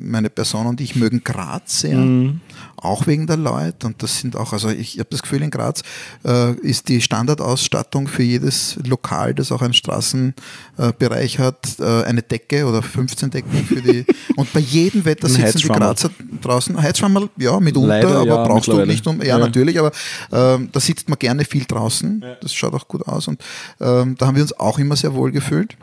[0.02, 2.40] meine Person und ich mögen Graz sehr, mhm.
[2.76, 3.86] auch wegen der Leute.
[3.86, 5.82] Und das sind auch, also ich, ich habe das Gefühl, in Graz
[6.24, 12.22] äh, ist die Standardausstattung für jedes Lokal, das auch einen Straßenbereich äh, hat, äh, eine
[12.22, 14.04] Decke oder 15 Decken für die.
[14.36, 16.10] und bei jedem Wetter sitzen die Grazer
[16.40, 16.80] draußen.
[16.80, 19.20] Heizschwammerl, ja, mitunter, Leider, aber ja, brauchst du nicht um.
[19.20, 19.38] Ja, ja.
[19.38, 19.92] natürlich, aber
[20.32, 22.20] ähm, da sitzt man gerne viel draußen.
[22.22, 22.34] Ja.
[22.40, 23.28] Das schaut auch gut aus.
[23.28, 23.42] Und
[23.80, 25.76] ähm, da haben wir uns auch immer sehr wohl gefühlt.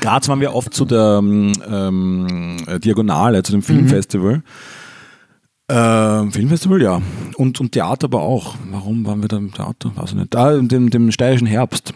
[0.00, 4.36] Graz waren wir oft zu der ähm, Diagonale, zu dem Filmfestival.
[4.36, 4.42] Mhm.
[5.68, 7.00] Ähm, Filmfestival, ja.
[7.36, 8.56] Und, und Theater aber auch.
[8.70, 9.92] Warum waren wir da im Theater?
[9.94, 10.34] Weiß ich nicht.
[10.34, 11.94] Da, dem, dem steirischen Herbst.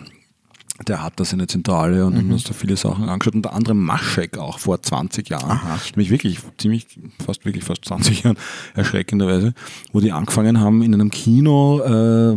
[0.88, 2.32] Der hat da seine Zentrale und mhm.
[2.32, 3.36] uns da viele Sachen angeschaut.
[3.36, 5.50] Unter anderem Maschek auch vor 20 Jahren.
[5.50, 5.78] Aha.
[5.94, 6.86] Nämlich wirklich, ziemlich,
[7.24, 8.36] fast wirklich fast 20 Jahren,
[8.74, 9.54] erschreckenderweise,
[9.92, 12.36] wo die angefangen haben, in einem Kino äh,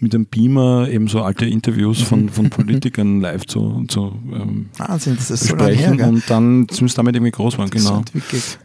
[0.00, 5.14] mit einem Beamer eben so alte Interviews von, von Politikern live zu, zu ähm, Wahnsinn,
[5.14, 5.98] das ist besprechen.
[5.98, 8.02] So her, und dann sind sie damit irgendwie groß waren, genau.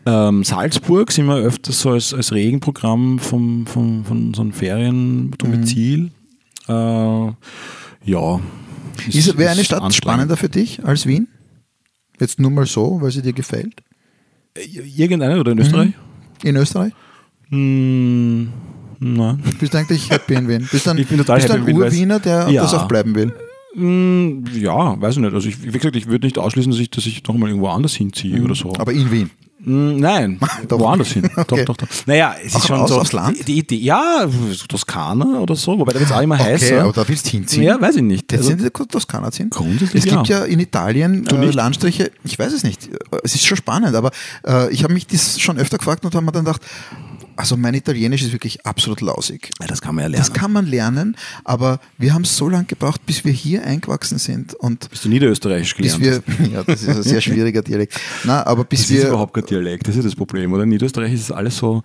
[0.08, 6.10] Ähm, Salzburg sind wir öfters so als, als Regenprogramm vom, vom, von so einem Feriendomizil.
[6.68, 6.74] Mhm.
[6.74, 7.34] Äh,
[8.04, 8.40] ja,
[9.08, 11.28] ist, Wäre eine Stadt spannender für dich als Wien?
[12.20, 13.82] Jetzt nur mal so, weil sie dir gefällt?
[14.56, 15.90] Äh, irgendeine oder in Österreich?
[15.90, 16.48] Mhm.
[16.48, 16.94] In Österreich?
[17.50, 18.44] Mm,
[19.00, 19.44] nein.
[19.60, 20.68] Bist du eigentlich happy in Wien?
[20.72, 22.62] Bist du ein, ich bin total bist happy ein Urwiener, der ja.
[22.62, 23.34] das auch bleiben will?
[23.76, 25.34] Mm, ja, weiß ich nicht.
[25.34, 27.94] Also ich, wie gesagt, ich würde nicht ausschließen, dass ich, dass ich nochmal irgendwo anders
[27.94, 28.46] hinziehe mhm.
[28.46, 28.74] oder so.
[28.78, 29.30] Aber in Wien?
[29.64, 30.40] Hm, nein,
[30.70, 31.26] woanders hin.
[31.26, 31.66] Okay.
[31.66, 31.88] Doch, doch, doch.
[32.08, 33.00] Naja, es ist schon aus, so.
[33.00, 33.48] Aufs Land?
[33.48, 34.28] Die Idee, ja,
[34.68, 36.82] Toskana oder so, wobei da wird es auch immer okay, heißer.
[36.82, 37.64] aber da willst du hinziehen?
[37.64, 38.32] Ja, weiß ich nicht.
[38.34, 39.50] Also, sind die Toskana ziehen?
[39.52, 42.90] Grundsätzlich Es gibt ja, ja in Italien äh, Landstriche, ich weiß es nicht,
[43.24, 44.12] es ist schon spannend, aber
[44.46, 46.62] äh, ich habe mich das schon öfter gefragt und habe mir dann gedacht,
[47.36, 49.50] also mein Italienisch ist wirklich absolut lausig.
[49.60, 50.26] Ja, das kann man ja lernen.
[50.26, 54.54] Das kann man lernen, aber wir haben so lange gebraucht, bis wir hier eingewachsen sind.
[54.56, 58.00] Und bis du Niederösterreichisch gelernt wir, Ja, das ist ein sehr schwieriger Dialekt.
[58.24, 60.52] Na, aber bis das wir, ist überhaupt kein Dialekt, das ist das Problem.
[60.54, 61.84] Oder in Niederösterreich ist es alles so,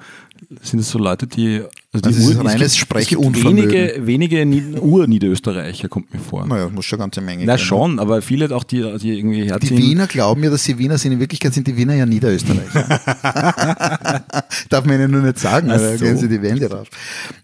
[0.63, 1.63] sind es so Leute, die.
[1.97, 6.47] Also die also Ur, reines es wenige, wenige Ur-Niederösterreicher, kommt mir vor.
[6.47, 7.45] Naja, muss schon eine ganze Menge.
[7.47, 9.77] Na schon, aber viele auch, die, die irgendwie herziehen.
[9.77, 11.13] Die Wiener glauben ja, dass sie Wiener sind.
[11.13, 13.01] In Wirklichkeit sind die Wiener ja Niederösterreicher.
[14.69, 16.05] Darf man ihnen nur nicht sagen, aber so.
[16.05, 16.89] gehen sie die Wände rauf.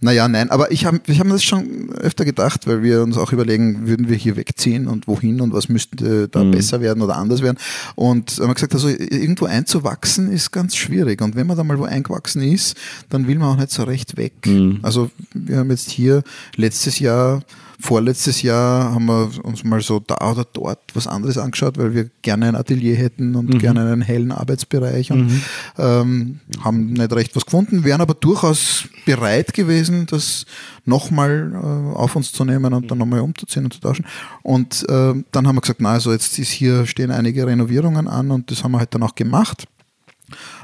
[0.01, 3.17] Naja, nein, aber ich habe ich hab mir das schon öfter gedacht, weil wir uns
[3.17, 6.51] auch überlegen, würden wir hier wegziehen und wohin und was müsste da mhm.
[6.51, 7.57] besser werden oder anders werden.
[7.95, 11.23] Und haben wir gesagt, also irgendwo einzuwachsen ist ganz schwierig.
[11.23, 12.77] Und wenn man da mal wo eingewachsen ist,
[13.09, 14.33] dann will man auch nicht so recht weg.
[14.47, 14.81] Mhm.
[14.83, 16.23] Also wir haben jetzt hier
[16.57, 17.43] letztes Jahr,
[17.81, 22.11] vorletztes Jahr haben wir uns mal so da oder dort was anderes angeschaut, weil wir
[22.23, 23.59] gerne ein Atelier hätten und mhm.
[23.59, 25.43] gerne einen hellen Arbeitsbereich und mhm.
[25.79, 30.47] ähm, haben nicht recht was gefunden, wären aber durchaus bereit gewesen, das
[30.85, 34.07] nochmal äh, auf uns zu nehmen und dann nochmal umzuziehen und zu tauschen.
[34.43, 38.31] Und äh, dann haben wir gesagt, na, also jetzt ist hier stehen einige Renovierungen an
[38.31, 39.67] und das haben wir halt dann auch gemacht.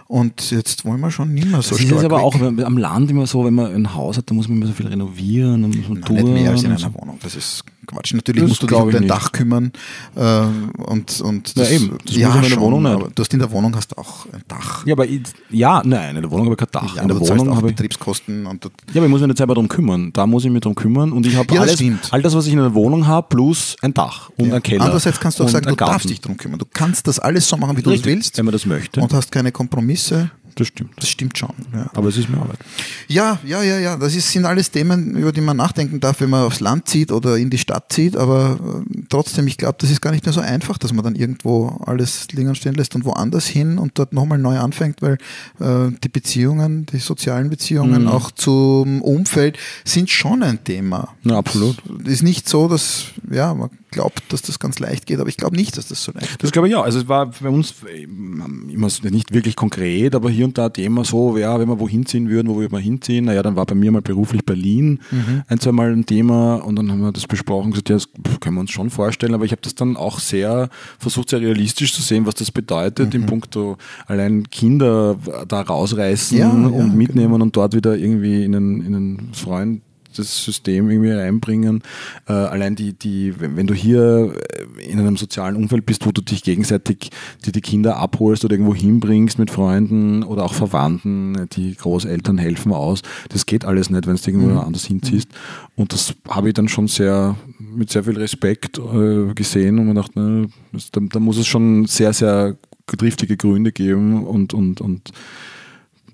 [0.09, 1.91] Und jetzt wollen wir schon nicht mehr so das stark.
[1.91, 4.49] Das ist aber auch am Land immer so, wenn man ein Haus hat, dann muss
[4.49, 6.95] man immer so viel renovieren und muss man Nein, Nicht mehr als in einer so.
[6.95, 7.19] Wohnung.
[7.23, 8.15] Das ist Quatsch.
[8.15, 9.11] Natürlich das musst du dich um dein nicht.
[9.11, 9.73] Dach kümmern.
[10.15, 10.43] Äh,
[10.83, 11.99] und, und das, ja, eben.
[12.05, 12.93] Das ja, in der Wohnung nicht.
[12.93, 14.87] Aber du hast in der Wohnung hast auch ein Dach.
[14.87, 16.97] Ja, aber ich, ja, nein, in der Wohnung habe ich kein Dach.
[16.97, 18.47] Ja, in der Wohnung habe ich Betriebskosten.
[18.47, 20.13] Und ja, aber ich muss mich nicht selber darum kümmern.
[20.13, 22.53] Da muss ich mich darum kümmern und ich habe ja, alles, all das, was ich
[22.53, 24.57] in einer Wohnung habe, plus ein Dach und ja.
[24.57, 24.85] ein Keller.
[24.85, 26.59] Andererseits kannst du auch sagen, du darfst dich darum kümmern.
[26.59, 28.39] Du kannst das alles so machen, wie du es willst.
[28.39, 29.01] Wenn man das möchte.
[29.01, 30.31] Und hast keine Kompromisse.
[30.59, 30.91] Das stimmt.
[30.97, 31.55] Das stimmt schon.
[31.73, 31.89] Ja.
[31.95, 32.59] Aber es ist mehr Arbeit.
[33.07, 33.97] Ja, ja, ja, ja.
[33.97, 37.13] Das ist, sind alles Themen, über die man nachdenken darf, wenn man aufs Land zieht
[37.13, 38.17] oder in die Stadt zieht.
[38.17, 41.15] Aber äh, trotzdem, ich glaube, das ist gar nicht mehr so einfach, dass man dann
[41.15, 45.19] irgendwo alles liegen und stehen lässt und woanders hin und dort nochmal neu anfängt, weil
[45.61, 48.09] äh, die Beziehungen, die sozialen Beziehungen mhm.
[48.09, 51.15] auch zum Umfeld sind schon ein Thema.
[51.23, 51.77] Na, absolut.
[52.03, 55.37] Es ist nicht so, dass, ja, man glaubt, dass das ganz leicht geht, aber ich
[55.37, 56.43] glaube nicht, dass das so leicht geht.
[56.43, 56.83] Das glaube ich ja.
[56.83, 61.37] Also es war bei uns immer nicht wirklich konkret, aber hier und da Thema so,
[61.37, 63.27] ja, wenn wir wohin ziehen würden, wo würden wir hinziehen?
[63.27, 65.43] Naja, dann war bei mir mal beruflich Berlin mhm.
[65.49, 68.41] ein, zwei Mal ein Thema und dann haben wir das besprochen und gesagt, ja, das
[68.41, 70.69] können wir uns schon vorstellen, aber ich habe das dann auch sehr
[70.99, 73.21] versucht, sehr realistisch zu sehen, was das bedeutet mhm.
[73.21, 73.77] im Punkto
[74.07, 75.17] allein Kinder
[75.47, 77.45] da rausreißen ja, und ja, mitnehmen genau.
[77.45, 79.83] und dort wieder irgendwie in einen, in einen Freund
[80.17, 81.83] das System irgendwie reinbringen.
[82.27, 84.35] Äh, allein die, die, wenn du hier
[84.79, 87.11] äh, in einem sozialen Umfeld bist, wo du dich gegenseitig
[87.45, 92.73] die, die Kinder abholst oder irgendwo hinbringst mit Freunden oder auch Verwandten, die Großeltern helfen
[92.73, 94.59] aus, das geht alles nicht, wenn du irgendwo mhm.
[94.59, 95.29] anders hinziehst.
[95.77, 99.97] Und das habe ich dann schon sehr mit sehr viel Respekt äh, gesehen und man
[99.97, 100.49] dachte, ne,
[100.93, 102.57] da, da muss es schon sehr, sehr
[102.87, 105.13] triftige Gründe geben und, und, und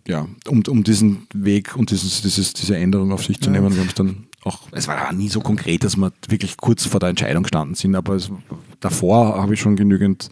[0.06, 3.52] ja, um, um diesen Weg und dieses, dieses, diese Änderung auf sich zu ja.
[3.52, 3.74] nehmen.
[3.74, 7.00] Wir haben es dann auch, es war nie so konkret, dass wir wirklich kurz vor
[7.00, 8.30] der Entscheidung gestanden sind, aber es,
[8.80, 10.30] davor habe ich schon genügend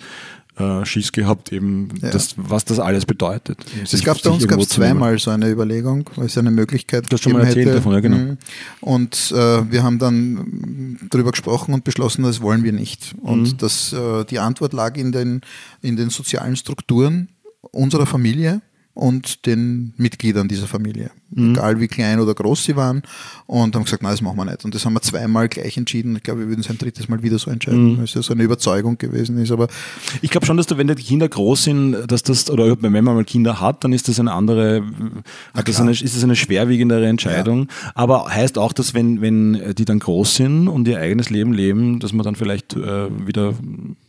[0.58, 2.10] äh, Schiss gehabt, eben ja.
[2.10, 3.64] das, was das alles bedeutet.
[3.82, 7.32] Es gab bei uns gab zweimal so eine Überlegung, weil es eine Möglichkeit das schon
[7.32, 7.76] mal erzählt hätte.
[7.76, 8.16] davon, ja genau.
[8.18, 8.38] Mhm.
[8.82, 13.14] Und äh, wir haben dann darüber gesprochen und beschlossen, das wollen wir nicht.
[13.22, 13.56] Und mhm.
[13.56, 15.40] das, äh, die Antwort lag in den,
[15.80, 17.28] in den sozialen Strukturen
[17.70, 18.60] unserer Familie
[18.94, 21.10] und den Mitgliedern dieser Familie.
[21.30, 21.52] Mhm.
[21.52, 23.02] Egal wie klein oder groß sie waren.
[23.46, 24.64] Und haben gesagt, nein, das machen wir nicht.
[24.64, 26.16] Und das haben wir zweimal gleich entschieden.
[26.16, 27.96] Ich glaube, wir würden es ein drittes Mal wieder so entscheiden, mhm.
[27.98, 29.50] weil es ja so eine Überzeugung gewesen ist.
[29.50, 29.68] Aber
[30.20, 33.04] ich glaube schon, dass du, wenn die Kinder groß sind, dass das, oder wenn man
[33.04, 34.82] mal Kinder hat, dann ist das eine andere,
[35.54, 37.68] das eine, ist das eine schwerwiegendere Entscheidung.
[37.68, 37.92] Ja.
[37.94, 41.98] Aber heißt auch, dass wenn, wenn die dann groß sind und ihr eigenes Leben leben,
[41.98, 43.54] dass man dann vielleicht äh, wieder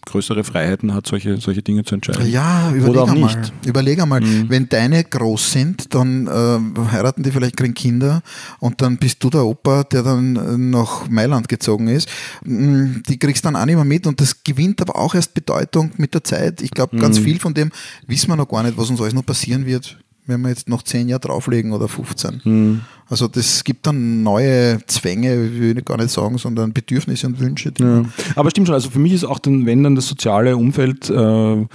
[0.05, 2.29] größere Freiheiten hat, solche, solche Dinge zu entscheiden.
[2.29, 3.35] Ja, überleg einmal.
[3.35, 3.53] Nicht.
[3.65, 4.49] Überleg einmal, mhm.
[4.49, 8.21] wenn deine groß sind, dann äh, heiraten die vielleicht, kriegen Kinder
[8.59, 12.09] und dann bist du der Opa, der dann nach Mailand gezogen ist.
[12.43, 15.91] Mm, die kriegst dann auch nicht mehr mit und das gewinnt aber auch erst Bedeutung
[15.97, 16.61] mit der Zeit.
[16.61, 17.23] Ich glaube, ganz mhm.
[17.23, 17.71] viel von dem
[18.07, 20.83] wissen wir noch gar nicht, was uns alles noch passieren wird wenn wir jetzt noch
[20.83, 22.41] zehn Jahre drauflegen oder 15.
[22.43, 22.81] Mhm.
[23.09, 27.73] Also das gibt dann neue Zwänge, will ich gar nicht sagen, sondern Bedürfnisse und Wünsche.
[27.77, 28.05] Ja.
[28.35, 31.65] Aber stimmt schon, also für mich ist auch dann, wenn dann das soziale Umfeld äh,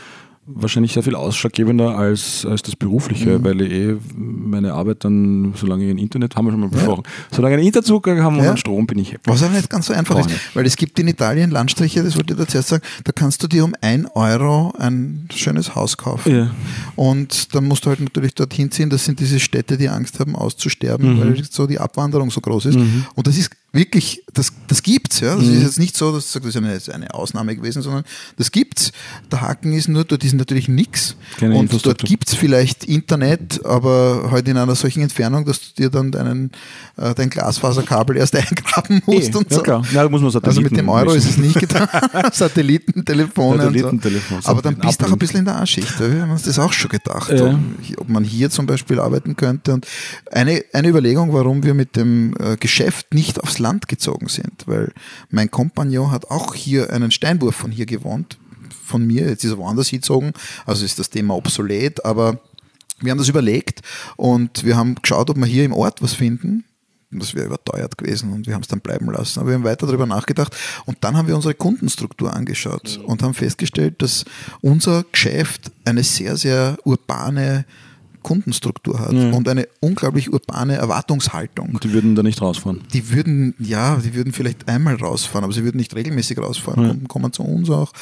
[0.54, 3.44] wahrscheinlich sehr viel ausschlaggebender als, als das berufliche, mhm.
[3.44, 7.02] weil ich eh meine Arbeit dann, solange ich ein Internet, haben wir schon mal besprochen,
[7.04, 7.36] ja.
[7.36, 8.50] solange ich einen Internetzugang haben ja.
[8.50, 9.30] und Strom, bin ich happy.
[9.30, 12.34] Was aber nicht ganz so einfach ist, weil es gibt in Italien Landstriche, das wollte
[12.34, 16.34] ich dir zuerst sagen, da kannst du dir um ein Euro ein schönes Haus kaufen.
[16.34, 16.50] Ja.
[16.96, 20.34] Und dann musst du halt natürlich dorthin ziehen, das sind diese Städte, die Angst haben
[20.34, 21.20] auszusterben, mhm.
[21.20, 22.78] weil so die Abwanderung so groß ist.
[22.78, 23.06] Mhm.
[23.14, 25.34] Und das ist wirklich, das, das gibt's, ja.
[25.34, 25.58] Das mhm.
[25.58, 28.04] ist jetzt nicht so, dass das ist eine, eine Ausnahme gewesen, sondern
[28.36, 28.92] das gibt's.
[29.30, 31.16] Der Haken ist nur, dort ist natürlich nichts.
[31.40, 36.10] Und dort gibt's vielleicht Internet, aber halt in einer solchen Entfernung, dass du dir dann
[36.10, 36.50] deinen,
[36.96, 39.60] äh, dein Glasfaserkabel erst eingraben musst e, und so.
[39.60, 39.84] klar.
[39.92, 41.88] Ja, muss man also mit dem Euro ist es nicht getan.
[42.32, 43.64] Satellitentelefone.
[43.64, 44.42] Satellitentelefon.
[44.42, 44.48] So.
[44.48, 46.00] Aber dann bist du auch ein bisschen in der A-Schicht.
[46.00, 47.46] Wir haben uns das auch schon gedacht, ja.
[47.46, 49.74] ob, ob, man hier zum Beispiel arbeiten könnte.
[49.74, 49.86] Und
[50.32, 54.92] eine, eine Überlegung, warum wir mit dem äh, Geschäft nicht aufs Land gezogen sind, weil
[55.30, 58.38] mein Kompagnon hat auch hier einen Steinwurf von hier gewohnt,
[58.84, 60.32] von mir, jetzt ist er woanders hingezogen,
[60.66, 62.40] also ist das Thema obsolet, aber
[63.00, 63.82] wir haben das überlegt
[64.16, 66.64] und wir haben geschaut, ob wir hier im Ort was finden.
[67.10, 69.40] Das wäre überteuert gewesen und wir haben es dann bleiben lassen.
[69.40, 70.54] Aber wir haben weiter darüber nachgedacht
[70.84, 74.26] und dann haben wir unsere Kundenstruktur angeschaut und haben festgestellt, dass
[74.60, 77.64] unser Geschäft eine sehr, sehr urbane
[78.22, 79.30] Kundenstruktur hat ja.
[79.30, 81.70] und eine unglaublich urbane Erwartungshaltung.
[81.70, 82.82] Und die würden da nicht rausfahren?
[82.92, 86.82] Die würden, ja, die würden vielleicht einmal rausfahren, aber sie würden nicht regelmäßig rausfahren.
[86.82, 86.88] Ja.
[86.90, 87.92] Kunden kommen zu uns auch.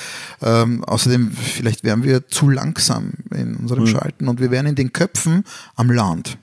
[0.43, 3.93] Ähm, außerdem, vielleicht wären wir zu langsam in unserem ja.
[3.93, 5.45] Schalten und wir wären in den Köpfen
[5.75, 6.39] am Land.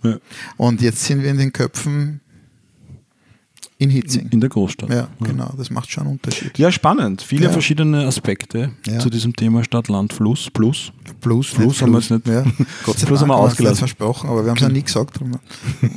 [0.58, 2.22] Und jetzt sind wir in den Köpfen
[3.78, 4.30] in Hitzing.
[4.30, 4.90] In der Großstadt.
[4.90, 6.58] Ja, genau, das macht schon einen Unterschied.
[6.58, 7.22] Ja, spannend.
[7.22, 7.52] Viele ja.
[7.52, 9.00] verschiedene Aspekte ja.
[9.00, 10.92] zu diesem Thema Stadt, Land, Fluss, Plus.
[11.20, 12.28] Plus, Plus haben wir es nicht.
[12.28, 12.44] Ja.
[12.86, 13.78] Gott sei Plus Dank haben wir ausgelassen.
[13.80, 15.20] versprochen, aber wir haben es ja nie gesagt.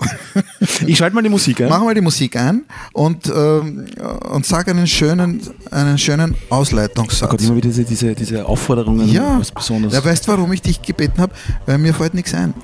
[0.86, 1.68] ich schalte mal die Musik ein.
[1.68, 3.86] Machen wir die Musik ein und, ähm,
[4.30, 7.28] und sage einen schönen, einen schönen Ausleitungssatz.
[7.28, 9.08] Oh Gott, immer wieder diese, diese, diese Aufforderungen.
[9.08, 9.92] Ja, was besonders.
[9.92, 11.34] Ja, weißt du, warum ich dich gebeten habe?
[11.66, 12.54] Weil mir fällt nichts ein.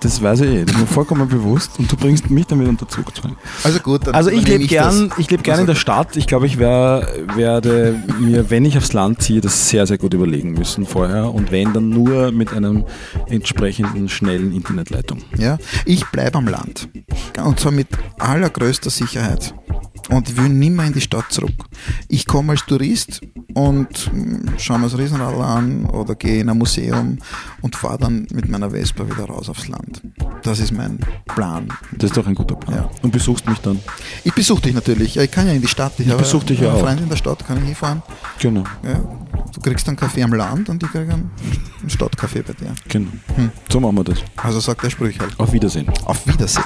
[0.00, 2.88] Das weiß ich eh, das ist mir vollkommen bewusst und du bringst mich damit unter
[2.88, 3.36] Zugzwang.
[3.64, 6.16] Also gut, Also ich lebe gern, ich lebe gern in der Stadt.
[6.16, 10.14] Ich glaube, ich wär, werde mir, wenn ich aufs Land ziehe, das sehr, sehr gut
[10.14, 12.84] überlegen müssen vorher und wenn, dann nur mit einem
[13.26, 15.22] entsprechenden schnellen Internetleitung.
[15.38, 16.88] Ja, ich bleibe am Land
[17.42, 17.88] und zwar mit
[18.18, 19.54] allergrößter Sicherheit
[20.10, 21.64] und ich will nimmer in die Stadt zurück.
[22.08, 23.20] Ich komme als Tourist
[23.54, 27.18] und hm, schaue mir das Riesenrad an oder gehe in ein Museum
[27.62, 30.02] und fahre dann mit meiner Vespa wieder raus aufs Land.
[30.42, 31.68] Das ist mein Plan.
[31.92, 32.76] Das ist doch ein guter Plan.
[32.76, 32.90] Ja.
[33.02, 33.80] Und besuchst mich dann?
[34.24, 35.16] Ich besuche dich natürlich.
[35.16, 35.94] Ich kann ja in die Stadt.
[35.98, 36.80] Ich, ich besuche dich ja auch.
[36.80, 38.02] Freund in der Stadt kann ich hinfahren.
[38.38, 38.64] Genau.
[38.84, 39.00] Ja,
[39.52, 41.30] du kriegst einen Kaffee am Land und ich kriege einen
[41.88, 42.74] Stadtkaffee bei dir.
[42.88, 43.10] Genau.
[43.34, 43.50] Hm.
[43.70, 44.18] So machen wir das.
[44.36, 45.38] Also sagt der Sprüch halt.
[45.38, 45.88] Auf Wiedersehen.
[46.04, 46.64] Auf Wiedersehen.